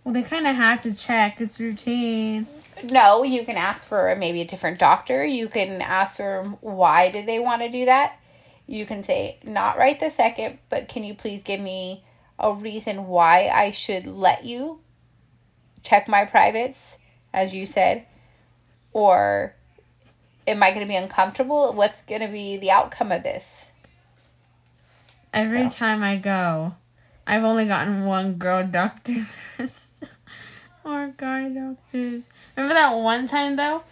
[0.08, 1.38] Well, they kind of have to check.
[1.38, 2.46] It's routine.
[2.82, 5.22] No, you can ask for maybe a different doctor.
[5.22, 8.18] You can ask for why did they want to do that.
[8.66, 12.04] you can say, not right the second, but can you please give me
[12.38, 14.80] a reason why I should let you
[15.82, 16.98] check my privates,
[17.34, 18.06] as you said?
[18.94, 19.54] Or
[20.46, 21.74] am I going to be uncomfortable?
[21.74, 23.72] What's going to be the outcome of this?
[25.34, 25.76] Every So.
[25.76, 26.76] time I go,
[27.28, 29.26] I've only gotten one girl doctor
[30.84, 32.30] or guy doctors.
[32.56, 33.82] Remember that one time though?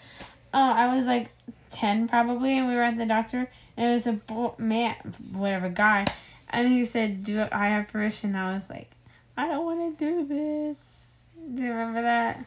[0.55, 1.29] Oh, I was like
[1.71, 4.95] ten probably, and we were at the doctor, and it was a bo- man,
[5.33, 6.07] whatever guy,
[6.49, 8.91] and he said, "Do I have permission?" I was like,
[9.37, 11.25] "I don't want to do this."
[11.55, 12.43] Do you remember that?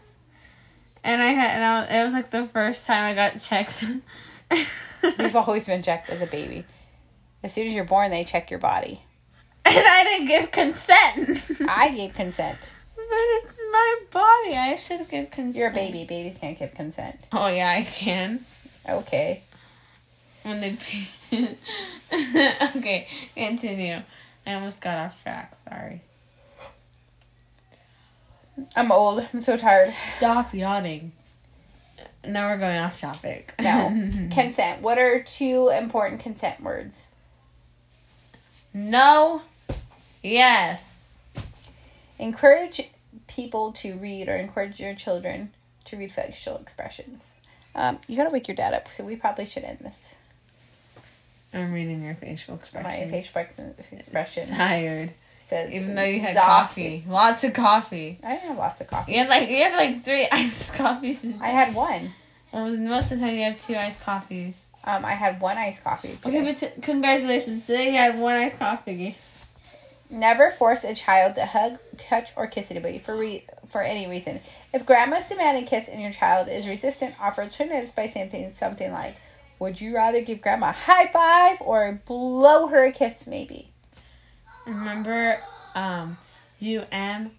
[1.03, 3.85] And I had, and I, it was like the first time I got checked.
[5.19, 6.65] You've always been checked as a baby.
[7.43, 9.03] As soon as you're born, they check your body.
[9.77, 11.69] and I didn't give consent.
[11.69, 12.57] I gave consent.
[12.95, 14.57] But it's my body.
[14.57, 15.55] I should give consent.
[15.55, 16.05] You're a baby.
[16.05, 17.27] Babies can't give consent.
[17.31, 18.39] Oh yeah, I can.
[18.87, 19.43] Okay.
[20.43, 21.07] When they pee.
[22.77, 23.97] okay, continue.
[24.47, 25.55] I almost got off track.
[25.63, 26.01] Sorry.
[28.75, 29.27] I'm old.
[29.31, 29.93] I'm so tired.
[30.17, 31.11] Stop yawning.
[32.25, 33.53] Now we're going off topic.
[33.61, 33.89] No.
[34.31, 34.81] consent.
[34.81, 37.09] What are two important consent words?
[38.73, 39.43] no.
[40.23, 40.95] Yes.
[42.17, 42.81] Encourage
[43.27, 45.51] people to read or encourage your children
[45.85, 47.35] to read facial expressions.
[47.75, 50.15] Um, you gotta wake your dad up, so we probably should end this.
[51.53, 52.89] I'm reading your facial expression.
[52.89, 53.59] My facial ex-
[53.91, 55.11] expression Tired.
[55.41, 56.81] says Even though you had exhausted.
[56.81, 57.03] coffee.
[57.07, 58.19] Lots of coffee.
[58.23, 59.13] I have lots of coffee.
[59.13, 61.25] You had like you had like three iced coffees.
[61.41, 62.11] I had one.
[62.51, 64.67] Well, most of the time you have two iced coffees.
[64.83, 66.17] Um, I had one iced coffee.
[66.21, 66.39] Today.
[66.39, 67.65] Okay, but t- congratulations.
[67.65, 69.15] Today you had one iced coffee.
[70.09, 74.39] Never force a child to hug, touch, or kiss anybody for re- for any reason.
[74.73, 78.91] If grandma's demanding kiss and your child is resistant, offer alternatives by saying things, something
[78.91, 79.15] like,
[79.59, 83.71] "Would you rather give grandma a high five or blow her a kiss?" Maybe.
[84.65, 85.39] Remember,
[85.75, 86.17] um,
[86.59, 87.31] UM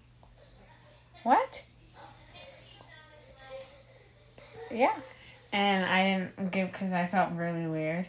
[1.23, 1.63] What?
[4.69, 4.95] Yeah.
[5.51, 8.07] and I didn't give because I felt really weird.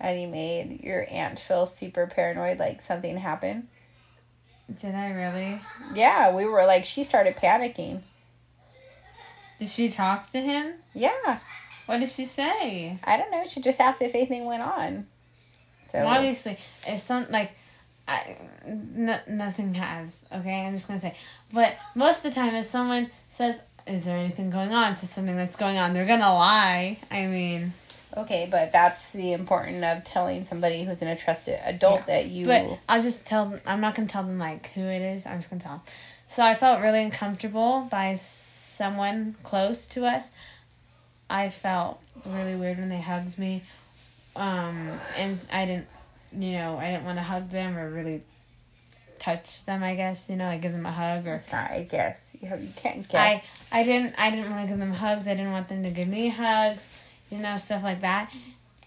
[0.00, 3.66] And you made your aunt feel super paranoid, like something happened.
[4.80, 5.60] Did I really?
[5.94, 8.02] Yeah, we were like, she started panicking.
[9.58, 10.74] Did she talk to him?
[10.94, 11.38] Yeah,
[11.86, 12.98] What did she say?
[13.02, 13.44] I don't know.
[13.46, 15.06] She just asked if anything went on.
[15.90, 17.52] So Well, obviously, if some like,
[18.06, 18.36] I
[18.66, 20.24] n- nothing has.
[20.32, 21.14] Okay, I'm just gonna say.
[21.52, 25.36] But most of the time, if someone says, "Is there anything going on?" Says something
[25.36, 26.98] that's going on, they're gonna lie.
[27.10, 27.72] I mean,
[28.16, 32.46] Okay, but that's the important of telling somebody who's an trusted adult Yeah, that you.
[32.46, 33.60] but I'll just tell them.
[33.66, 35.26] I'm not gonna tell them like who it is.
[35.26, 35.82] I'm just gonna tell them.
[36.28, 40.30] So I felt really uncomfortable by someone close to us.
[41.30, 43.62] I felt really weird when they hugged me,
[44.36, 45.86] um, and I didn't,
[46.32, 48.22] you know, I didn't want to hug them or really
[49.18, 49.82] touch them.
[49.82, 51.42] I guess you know, like give them a hug or.
[51.52, 53.42] I guess you, you can't guess.
[53.72, 55.26] I I didn't I didn't want to give them hugs.
[55.28, 56.97] I didn't want them to give me hugs,
[57.30, 58.32] you know, stuff like that.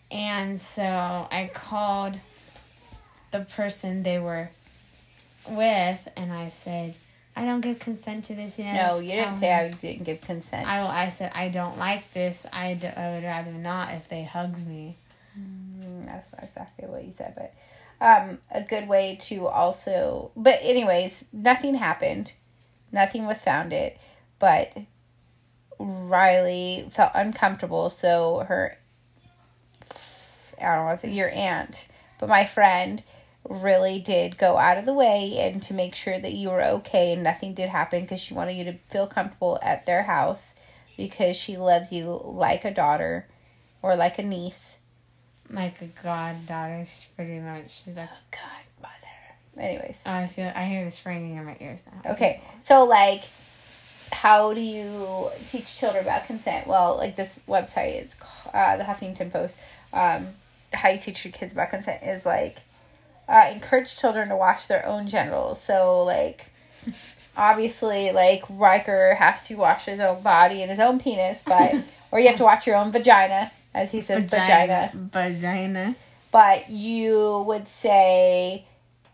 [0.09, 2.17] And so I called
[3.31, 4.49] the person they were
[5.49, 6.95] with, and I said,
[7.35, 10.03] "I don't give consent to this." You know, no, you didn't say him." I didn't
[10.03, 10.67] give consent.
[10.67, 12.45] I I said I don't like this.
[12.51, 14.97] I, d- I would rather not if they hugged me.
[15.39, 17.53] Mm, that's not exactly what you said, but
[18.05, 20.31] um, a good way to also.
[20.35, 22.33] But anyways, nothing happened.
[22.91, 23.97] Nothing was found it,
[24.39, 24.73] but
[25.83, 28.77] Riley felt uncomfortable, so her.
[30.61, 31.87] I don't want to say your aunt,
[32.19, 33.03] but my friend
[33.49, 37.13] really did go out of the way and to make sure that you were okay
[37.13, 40.55] and nothing did happen because she wanted you to feel comfortable at their house
[40.97, 43.27] because she loves you like a daughter
[43.81, 44.79] or like a niece.
[45.49, 47.83] Like a goddaughter, pretty much.
[47.83, 48.91] She's like, a mother.
[49.57, 52.11] Anyways, oh, I feel I hear this ringing in my ears now.
[52.11, 52.41] okay.
[52.61, 53.23] So, like,
[54.11, 56.67] how do you teach children about consent?
[56.67, 58.19] Well, like this website, it's
[58.53, 59.59] uh, the Huffington Post.
[59.93, 60.27] Um,
[60.73, 62.57] how you teach your kids about consent is like
[63.27, 65.61] uh, encourage children to wash their own genitals.
[65.61, 66.45] So, like,
[67.37, 71.75] obviously, like Riker has to wash his own body and his own penis, but
[72.11, 74.91] or you have to watch your own vagina, as he says, vagina.
[74.93, 75.95] Vagina.
[76.31, 78.65] but you would say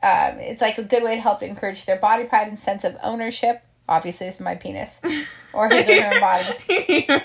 [0.03, 2.95] um, it's like a good way to help encourage their body pride and sense of
[3.03, 3.63] ownership.
[3.89, 5.01] Obviously, it's my penis
[5.53, 7.05] or his or her body.
[7.07, 7.21] your,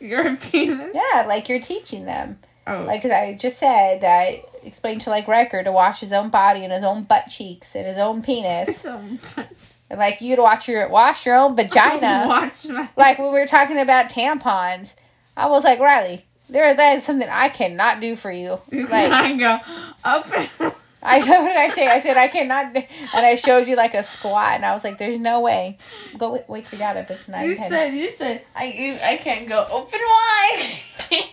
[0.00, 0.94] your penis.
[0.94, 2.38] Yeah, like you're teaching them.
[2.66, 2.82] Oh.
[2.82, 6.72] Like I just said that explained to like Riker to wash his own body and
[6.72, 9.46] his own butt cheeks and his own penis, so much.
[9.88, 12.24] and like you to watch your wash your own vagina.
[12.28, 12.88] Watch my.
[12.96, 14.96] like when we were talking about tampons,
[15.36, 18.58] I was like Riley, There, that is something I cannot do for you.
[18.72, 19.58] Like I go
[20.04, 20.72] up and
[21.06, 21.86] I know what I say.
[21.86, 24.98] I said I cannot, and I showed you like a squat, and I was like,
[24.98, 25.78] "There's no way."
[26.18, 27.10] Go wake, wake your dad up.
[27.10, 31.24] It's nine You said you said I you, I can't go open wide.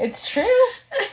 [0.00, 0.42] It's true.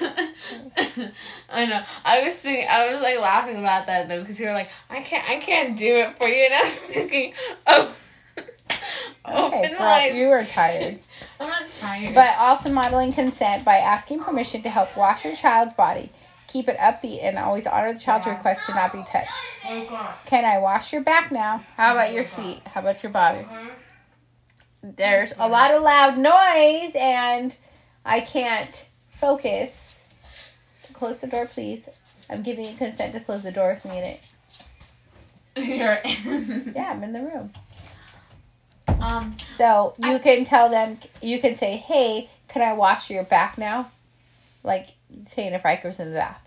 [1.49, 1.83] I know.
[2.05, 2.67] I was thinking.
[2.69, 5.29] I was like laughing about that though because you were like, I can't.
[5.29, 7.33] I can't do it for you, and I was thinking,
[7.67, 7.95] oh.
[9.29, 10.99] Okay, girl, you are tired.
[11.39, 12.15] I'm not tired.
[12.15, 16.09] But also modeling consent by asking permission to help wash your child's body.
[16.57, 19.29] Keep it upbeat and always honor the child's request to not be touched.
[19.67, 20.17] oh.
[20.25, 21.63] Can I wash your back now?
[21.75, 22.63] How about your feet?
[22.65, 23.45] How about your body?
[24.81, 27.55] There's a lot of loud noise and
[28.03, 30.03] I can't focus.
[30.93, 31.87] Close the door, please.
[32.27, 34.19] I'm giving you consent to close the door with me in it.
[35.57, 35.99] You're
[36.75, 37.53] Yeah, I'm in the room.
[38.99, 39.35] um.
[39.57, 43.59] So you I- can tell them, you can say, hey, can I wash your back
[43.59, 43.91] now?
[44.63, 44.87] Like
[45.27, 46.41] saying if Riker was in the bath.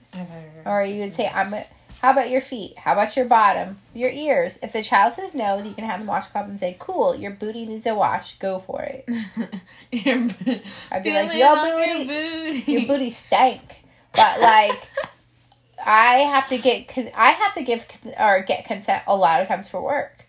[0.64, 1.52] Or you would say, I'm.
[1.54, 1.64] A,
[2.00, 2.78] how about your feet?
[2.78, 3.78] How about your bottom?
[3.92, 4.58] Your ears?
[4.62, 7.30] If the child says no, then you can have them washcloth and say, "Cool, your
[7.30, 8.38] booty needs a wash.
[8.38, 9.04] Go for it."
[9.92, 13.60] I'd be like, "Your booty, your booty, your booty stank."
[14.14, 14.88] But like,
[15.86, 17.86] I have to get, con- I have to give
[18.18, 20.26] or get consent a lot of times for work.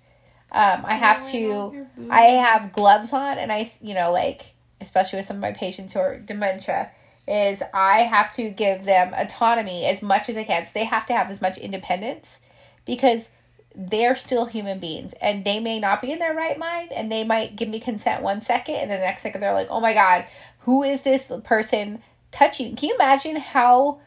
[0.51, 1.87] Um, I have to.
[2.09, 5.93] I have gloves on, and I, you know, like especially with some of my patients
[5.93, 6.91] who are dementia,
[7.31, 10.65] is I have to give them autonomy as much as I can.
[10.65, 12.39] So they have to have as much independence
[12.85, 13.29] because
[13.73, 17.23] they're still human beings and they may not be in their right mind and they
[17.23, 20.25] might give me consent one second and the next second they're like, oh my God,
[20.59, 22.01] who is this person
[22.31, 22.75] touching?
[22.75, 24.01] Can you imagine how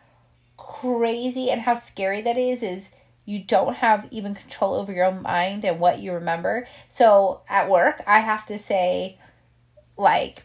[0.58, 2.62] crazy and how scary that is?
[2.62, 2.94] Is
[3.24, 6.66] you don't have even control over your own mind and what you remember.
[6.90, 9.18] So at work, I have to say,
[9.96, 10.44] like,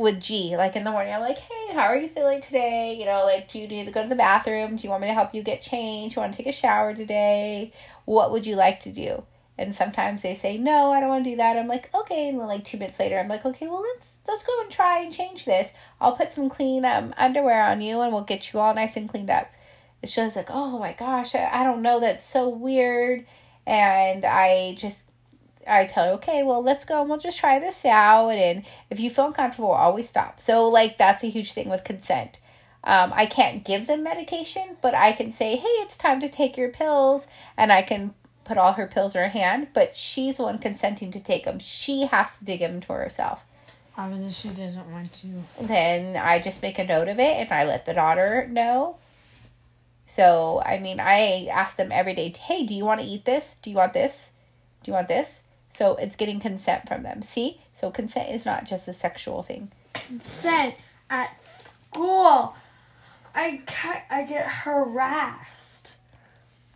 [0.00, 2.96] with G, like in the morning, I'm like, hey, how are you feeling today?
[2.98, 4.76] You know, like, do you need to go to the bathroom?
[4.76, 6.14] Do you want me to help you get changed?
[6.14, 7.72] Do you want to take a shower today?
[8.04, 9.22] What would you like to do?
[9.58, 11.58] And sometimes they say, no, I don't want to do that.
[11.58, 12.30] I'm like, okay.
[12.30, 15.00] And then like two minutes later, I'm like, okay, well, let's, let's go and try
[15.00, 15.74] and change this.
[16.00, 19.08] I'll put some clean um, underwear on you and we'll get you all nice and
[19.08, 19.50] cleaned up.
[20.02, 22.00] It's just like, oh my gosh, I, I don't know.
[22.00, 23.26] That's so weird.
[23.66, 25.09] And I just
[25.66, 28.30] I tell her, okay, well, let's go and we'll just try this out.
[28.30, 30.40] And if you feel uncomfortable, always stop.
[30.40, 32.40] So, like, that's a huge thing with consent.
[32.82, 36.56] Um, I can't give them medication, but I can say, hey, it's time to take
[36.56, 37.26] your pills.
[37.56, 41.10] And I can put all her pills in her hand, but she's the one consenting
[41.12, 41.58] to take them.
[41.58, 43.40] She has to give them to herself.
[43.96, 45.28] Obviously, she doesn't want to.
[45.60, 48.96] Then I just make a note of it and I let the daughter know.
[50.06, 53.60] So, I mean, I ask them every day, hey, do you want to eat this?
[53.62, 54.32] Do you want this?
[54.82, 55.44] Do you want this?
[55.70, 57.22] So it's getting consent from them.
[57.22, 57.60] See?
[57.72, 59.70] So consent is not just a sexual thing.
[59.94, 60.74] consent
[61.08, 62.54] at school.
[63.34, 65.94] I ca- I get harassed.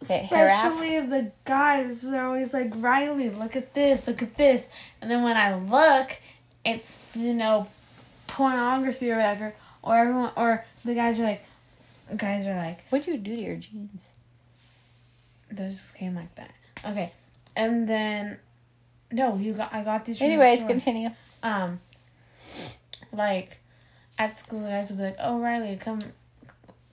[0.07, 4.69] Get Especially the guys, they're always like, Riley, look at this, look at this.
[5.01, 6.17] And then when I look,
[6.65, 7.67] it's you know
[8.27, 9.55] pornography or whatever.
[9.83, 11.45] Or everyone, or the guys are like,
[12.17, 14.07] guys are like, What do you do to your jeans?
[15.51, 16.51] those just came like that.
[16.87, 17.13] Okay,
[17.57, 18.39] and then
[19.15, 20.19] no, you got I got these.
[20.19, 21.11] the Anyways, continue.
[21.43, 21.81] um
[23.13, 23.59] like
[24.19, 26.01] at school guys will be like oh riley come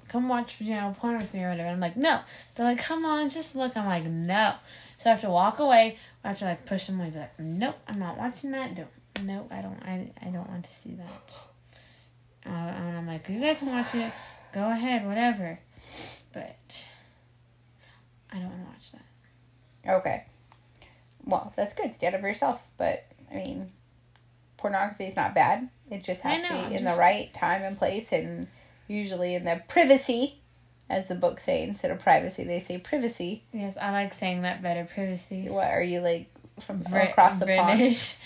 [0.08, 1.70] come watch you know porn with me or whatever.
[1.70, 2.22] I'm like no.
[2.56, 3.76] They're like come on just look.
[3.76, 4.54] I'm like no.
[5.00, 5.98] So i have to walk away.
[6.24, 7.10] I have to like push them away.
[7.10, 8.76] Be like nope i'm not watching that.
[8.76, 8.88] Don't
[9.24, 11.34] nope i don't i, I don't want to see that.
[12.46, 14.12] Uh, and i'm like you guys can watch it.
[14.54, 15.60] Go ahead whatever.
[16.34, 16.58] But
[18.32, 19.92] i don't want to watch that.
[20.00, 20.26] Okay.
[21.26, 21.94] Well, that's good.
[21.94, 22.62] Stand up for yourself.
[22.78, 23.72] But, I mean,
[24.58, 25.70] pornography is not bad.
[25.90, 28.48] It just has I to know, be in just- the right time and place and
[28.88, 30.40] usually in the privacy,
[30.90, 31.64] as the books say.
[31.64, 33.44] Instead of privacy, they say privacy.
[33.54, 38.16] yes i like saying that better privacy What are you like from across the pond?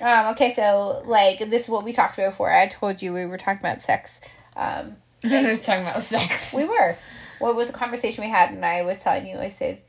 [0.00, 2.52] Um, okay, so like this is what we talked about before.
[2.52, 4.20] I told you we were talking about sex.
[4.56, 6.52] Um, we were talking about sex.
[6.52, 6.96] we were.
[7.38, 9.38] What was the conversation we had, and I was telling you.
[9.38, 9.80] I said,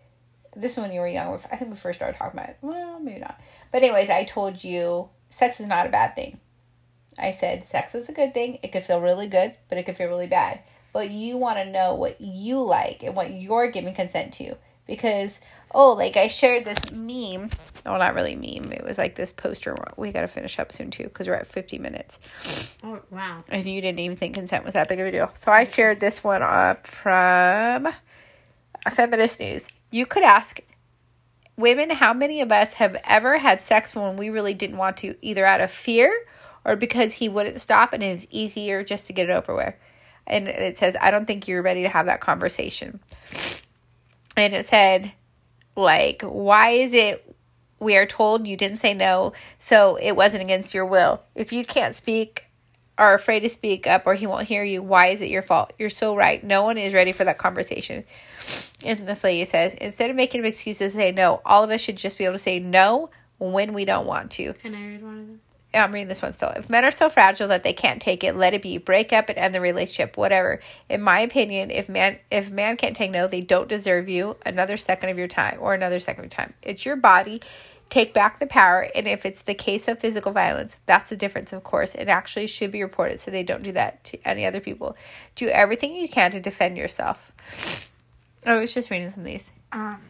[0.60, 1.40] "This one when you were young.
[1.52, 2.58] I think we first started talking about it.
[2.62, 3.40] Well, maybe not.
[3.72, 6.40] But anyways, I told you sex is not a bad thing.
[7.18, 8.60] I said sex is a good thing.
[8.64, 10.62] It could feel really good, but it could feel really bad.
[10.94, 14.56] But you want to know what you like and what you're giving consent to
[14.88, 15.42] because
[15.74, 17.50] oh, like I shared this meme.
[17.86, 18.72] Oh, not really meme.
[18.72, 19.76] It was like this poster.
[19.98, 22.20] We got to finish up soon too because we're at 50 minutes.
[22.84, 23.44] Oh wow.
[23.50, 25.32] And you didn't even think consent was that big of a deal.
[25.36, 27.88] So I shared this one up from
[28.86, 29.68] a feminist news.
[29.92, 30.62] You could ask
[31.58, 35.16] women how many of us have ever had sex when we really didn't want to,
[35.22, 36.26] either out of fear
[36.64, 39.74] or because he wouldn't stop and it was easier just to get it over with.
[40.26, 43.00] And it says, I don't think you're ready to have that conversation.
[44.38, 45.12] And it said,
[45.76, 47.26] like, why is it
[47.80, 51.24] we are told you didn't say no, so it wasn't against your will?
[51.36, 52.46] If you can't speak,
[53.00, 55.74] are afraid to speak up or he won't hear you, why is it your fault?
[55.80, 56.44] You're so right.
[56.44, 58.04] No one is ready for that conversation.
[58.84, 61.96] And this lady says, instead of making excuses to say no, all of us should
[61.96, 64.54] just be able to say no when we don't want to.
[64.54, 65.42] Can I read one of them?
[65.74, 66.50] I'm reading this one still.
[66.50, 68.80] If men are so fragile that they can't take it, let it be.
[68.80, 70.18] Break up and end the relationship.
[70.18, 70.62] Whatever.
[70.90, 74.78] In my opinion, if man if man can't take no, they don't deserve you another
[74.78, 76.54] second of your time or another second of your time.
[76.64, 77.42] It's your body.
[77.90, 78.90] Take back the power.
[78.94, 81.96] And if it's the case of physical violence, that's the difference, of course.
[81.96, 84.96] It actually should be reported so they don't do that to any other people.
[85.36, 87.32] Do everything you can to defend yourself.
[88.46, 89.52] I was just reading some of these.
[89.72, 90.02] Um.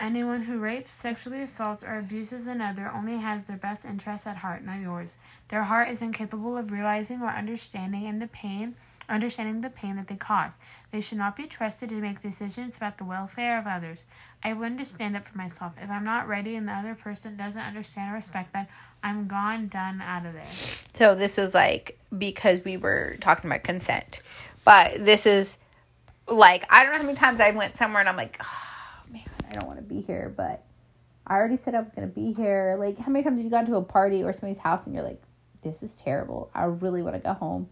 [0.00, 4.64] Anyone who rapes, sexually assaults, or abuses another only has their best interests at heart,
[4.64, 5.18] not yours.
[5.48, 8.76] Their heart is incapable of realizing or understanding and the pain,
[9.10, 10.56] understanding the pain that they cause.
[10.90, 14.04] They should not be trusted to make decisions about the welfare of others.
[14.42, 15.72] I've learned to stand up for myself.
[15.80, 18.68] If I'm not ready and the other person doesn't understand or respect that,
[19.02, 20.44] I'm gone, done, out of there.
[20.94, 24.20] So this was like because we were talking about consent.
[24.64, 25.58] But this is
[26.26, 29.22] like I don't know how many times I went somewhere and I'm like, oh man,
[29.48, 30.64] I don't want to be here, but
[31.26, 32.76] I already said I was gonna be here.
[32.78, 35.04] Like how many times have you gone to a party or somebody's house and you're
[35.04, 35.22] like,
[35.62, 36.50] this is terrible.
[36.54, 37.68] I really want to go home.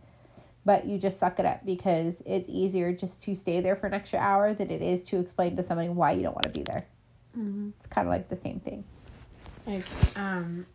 [0.69, 3.95] But you just suck it up because it's easier just to stay there for an
[3.95, 6.63] extra hour than it is to explain to somebody why you don't want to be
[6.63, 6.85] there.
[7.39, 7.71] Mm-hmm.
[7.79, 8.85] It's kind of like the same thing.
[9.67, 10.67] Like, um,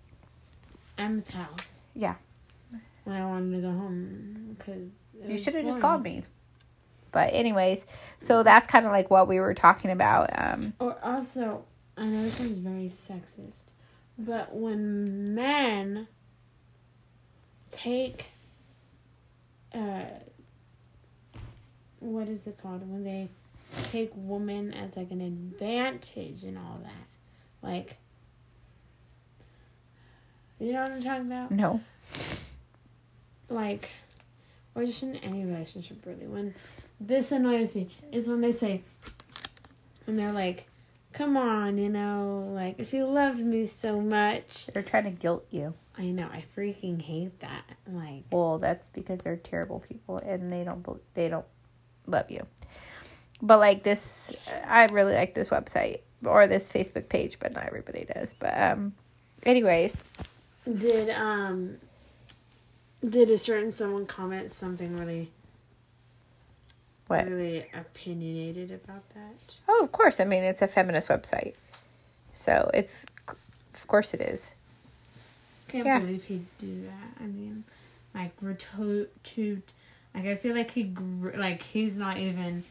[0.97, 1.75] M's house.
[1.93, 2.15] Yeah.
[3.03, 4.89] When I wanted to go home because
[5.29, 6.23] You should have just called me.
[7.11, 7.85] But anyways,
[8.17, 10.31] so that's kind of like what we were talking about.
[10.33, 11.65] Um, Or also,
[11.97, 13.69] I know this one's very sexist,
[14.17, 16.07] but when men
[17.69, 18.32] take,
[19.73, 20.05] uh,
[21.99, 22.89] what is it called?
[22.89, 23.29] When they
[23.91, 27.97] take women as like an advantage and all that, like,
[30.59, 31.51] you know what I'm talking about?
[31.51, 31.81] no.
[33.49, 33.89] like
[34.75, 36.53] or just in any relationship really when
[36.99, 38.81] this annoys me is when they say
[40.05, 40.65] when they're like
[41.11, 45.45] come on you know like if you loved me so much They're trying to guilt
[45.51, 45.73] you.
[45.97, 50.63] I know i freaking hate that like Well, that's because they're terrible people and they
[50.63, 51.45] don't they don't
[52.07, 52.45] love you.
[53.41, 54.33] But like this,
[54.65, 58.33] I really like this website or this Facebook page, but not everybody does.
[58.39, 58.93] But um,
[59.43, 60.03] anyways,
[60.65, 61.77] did um
[63.07, 65.29] did a certain someone comment something really
[67.07, 67.27] what?
[67.27, 70.19] really opinionated about that Oh, of course.
[70.21, 71.55] I mean, it's a feminist website,
[72.33, 73.05] so it's
[73.73, 74.53] of course it is.
[75.73, 75.99] I can't Yeah.
[75.99, 77.23] believe he'd do that.
[77.23, 77.63] I mean,
[78.13, 79.61] like to
[80.13, 82.63] like I feel like he gr- like he's not even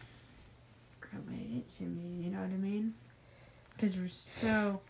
[1.13, 2.25] related to me.
[2.25, 2.95] You know what I mean?
[3.75, 4.81] Because we're so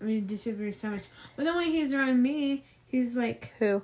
[0.00, 1.02] we disagree so much.
[1.36, 3.82] But then when he's around me, he's like, Who?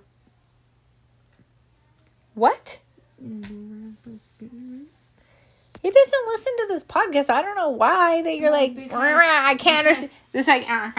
[2.35, 2.79] What?
[3.21, 3.29] He
[5.91, 7.29] doesn't listen to this podcast.
[7.31, 10.11] I don't know why that you're Well, like I can't understand.
[10.37, 10.91] This like uh,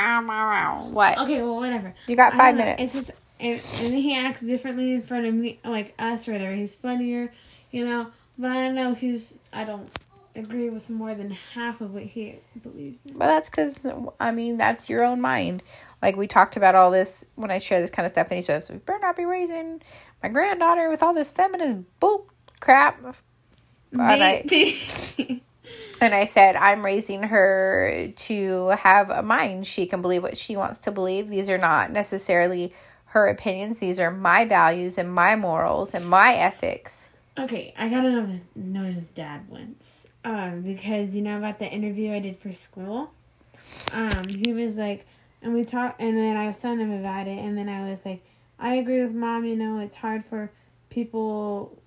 [0.89, 1.19] what?
[1.19, 1.93] okay, well, whatever.
[2.07, 2.81] You got five um, minutes.
[2.81, 6.55] It's just and, and he acts differently in front of me, like us, or whatever.
[6.55, 7.31] He's funnier,
[7.69, 8.07] you know.
[8.39, 8.95] But I don't know.
[8.95, 9.91] He's I don't
[10.35, 13.15] agree with more than half of what he believes in.
[13.15, 13.85] Well, that's because
[14.19, 15.61] I mean that's your own mind.
[16.01, 18.41] Like we talked about all this when I share this kind of stuff, and he
[18.41, 19.83] says, "We better not be raising
[20.23, 22.25] my granddaughter with all this feminist bull
[22.59, 22.99] crap."
[23.91, 25.43] And I, Maybe.
[26.01, 29.67] and I said, "I'm raising her to have a mind.
[29.67, 31.29] She can believe what she wants to believe.
[31.29, 32.73] These are not necessarily
[33.05, 33.79] her opinions.
[33.79, 38.83] These are my values and my morals and my ethics." okay, I got another know
[38.83, 40.07] his dad once.
[40.23, 43.11] Um, because you know about the interview I did for school.
[43.93, 45.05] Um, he was like,
[45.41, 47.99] and we talked, and then I was telling him about it, and then I was
[48.05, 48.23] like,
[48.59, 49.45] I agree with mom.
[49.45, 50.51] You know, it's hard for
[50.89, 51.77] people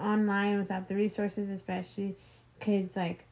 [0.00, 2.16] online without the resources, especially
[2.60, 3.24] kids like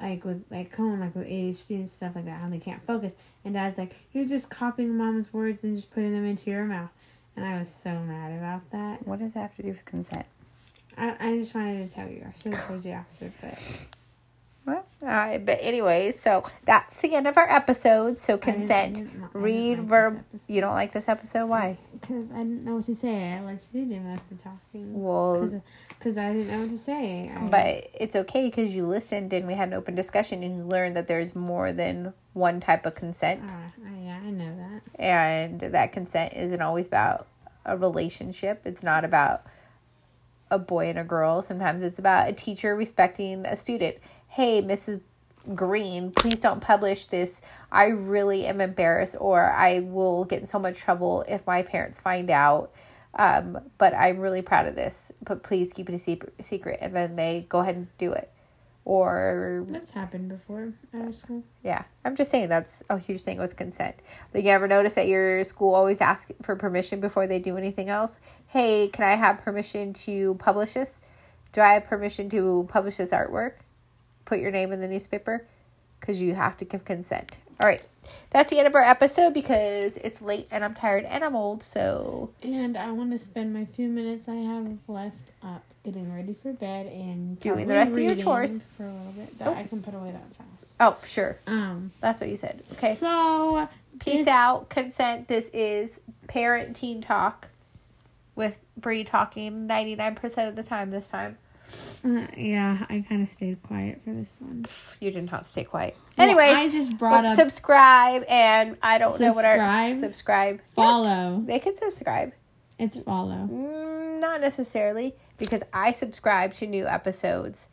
[0.00, 3.14] like with like Cohen, like with ADHD and stuff like that, how they can't focus.
[3.44, 6.90] And dad's like, you're just copying mom's words and just putting them into your mouth.
[7.36, 9.06] And I was so mad about that.
[9.06, 10.26] What does that have to do with consent?
[10.96, 12.26] I, I just wanted to tell you.
[12.26, 13.58] I should have told you after, but
[15.00, 18.18] Well, uh, but anyway, so that's the end of our episode.
[18.18, 18.96] So consent.
[18.96, 20.24] didn't Read like verb.
[20.48, 21.46] You don't like this episode?
[21.46, 21.76] Why?
[21.92, 23.32] Because I didn't know what to say.
[23.32, 25.02] I let you do most of the talking.
[25.02, 27.30] Well, Because I didn't know what to say.
[27.34, 30.64] I, but it's okay because you listened and we had an open discussion and you
[30.64, 33.42] learned that there's more than one type of consent.
[33.48, 33.72] Ah,
[34.02, 35.00] yeah, I know that.
[35.00, 37.26] and that consent isn't always about
[37.66, 38.62] a relationship.
[38.64, 39.44] It's not about
[40.50, 41.42] a boy and a girl.
[41.42, 43.96] Sometimes it's about a teacher respecting a student.
[44.36, 45.00] Hey, Mrs.
[45.54, 47.40] Green, please don't publish this.
[47.72, 52.00] I really am embarrassed, or I will get in so much trouble if my parents
[52.00, 52.70] find out.
[53.14, 55.10] Um, but I'm really proud of this.
[55.24, 56.80] But please keep it a secret.
[56.82, 58.30] And then they go ahead and do it.
[58.84, 60.74] Or That's happened before
[61.18, 61.42] school.
[61.64, 63.96] yeah, I'm just saying that's a huge thing with consent.
[64.34, 67.88] Like, you ever notice that your school always asks for permission before they do anything
[67.88, 68.18] else?
[68.48, 71.00] Hey, can I have permission to publish this?
[71.52, 73.52] Do I have permission to publish this artwork?
[74.26, 75.46] Put your name in the newspaper
[76.00, 77.38] because you have to give consent.
[77.58, 77.80] All right,
[78.30, 81.62] that's the end of our episode because it's late and I'm tired and I'm old.
[81.62, 86.36] So And I want to spend my few minutes I have left up getting ready
[86.42, 88.60] for bed and Doing the rest of your chores.
[88.76, 89.38] for a little bit.
[89.38, 89.54] That Oh.
[89.54, 90.74] I can put away that fast.
[90.80, 91.92] oh, sure, Um.
[92.00, 92.62] that's what you said.
[92.72, 93.68] Okay, So
[94.00, 94.68] peace this- out.
[94.68, 95.28] Consent.
[95.28, 97.48] This is parent teen talk
[98.34, 101.38] with Bree talking 99% of the time this time.
[102.04, 104.64] Uh, yeah, I kind of stayed quiet for this one.
[105.00, 105.96] You did not stay quiet.
[106.16, 109.92] Well, Anyways, I just brought up subscribe and I don't know what our Subscribe?
[110.00, 110.54] subscribe.
[110.56, 111.42] Yeah, follow.
[111.44, 112.32] they can subscribe.
[112.78, 113.48] It's follow.
[113.50, 117.68] Mm, not necessarily because I subscribe to new episodes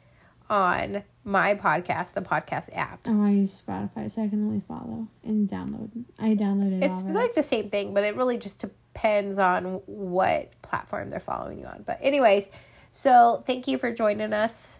[0.49, 2.99] on my podcast, the podcast app.
[3.05, 5.89] Oh, I use Spotify, so I can only follow and download.
[6.19, 7.13] I downloaded it It's already.
[7.13, 11.65] like the same thing, but it really just depends on what platform they're following you
[11.65, 11.83] on.
[11.85, 12.49] But anyways,
[12.93, 14.79] so thank you for joining us.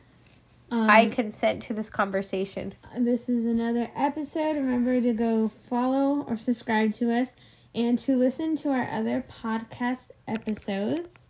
[0.72, 2.74] um, I consent to this conversation.
[2.98, 4.56] this is another episode.
[4.56, 7.36] Remember to go follow or subscribe to us
[7.76, 11.26] and to listen to our other podcast episodes.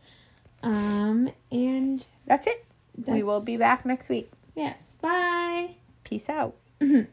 [0.62, 2.66] Um, and That's it.
[3.08, 4.30] we will be back next week.
[4.56, 4.96] Yes.
[5.02, 5.76] Bye.
[6.04, 6.56] Peace out.
[6.80, 7.08] bye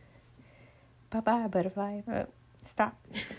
[1.10, 2.00] bye, butterfly.
[2.12, 2.24] Uh,
[2.64, 2.96] stop.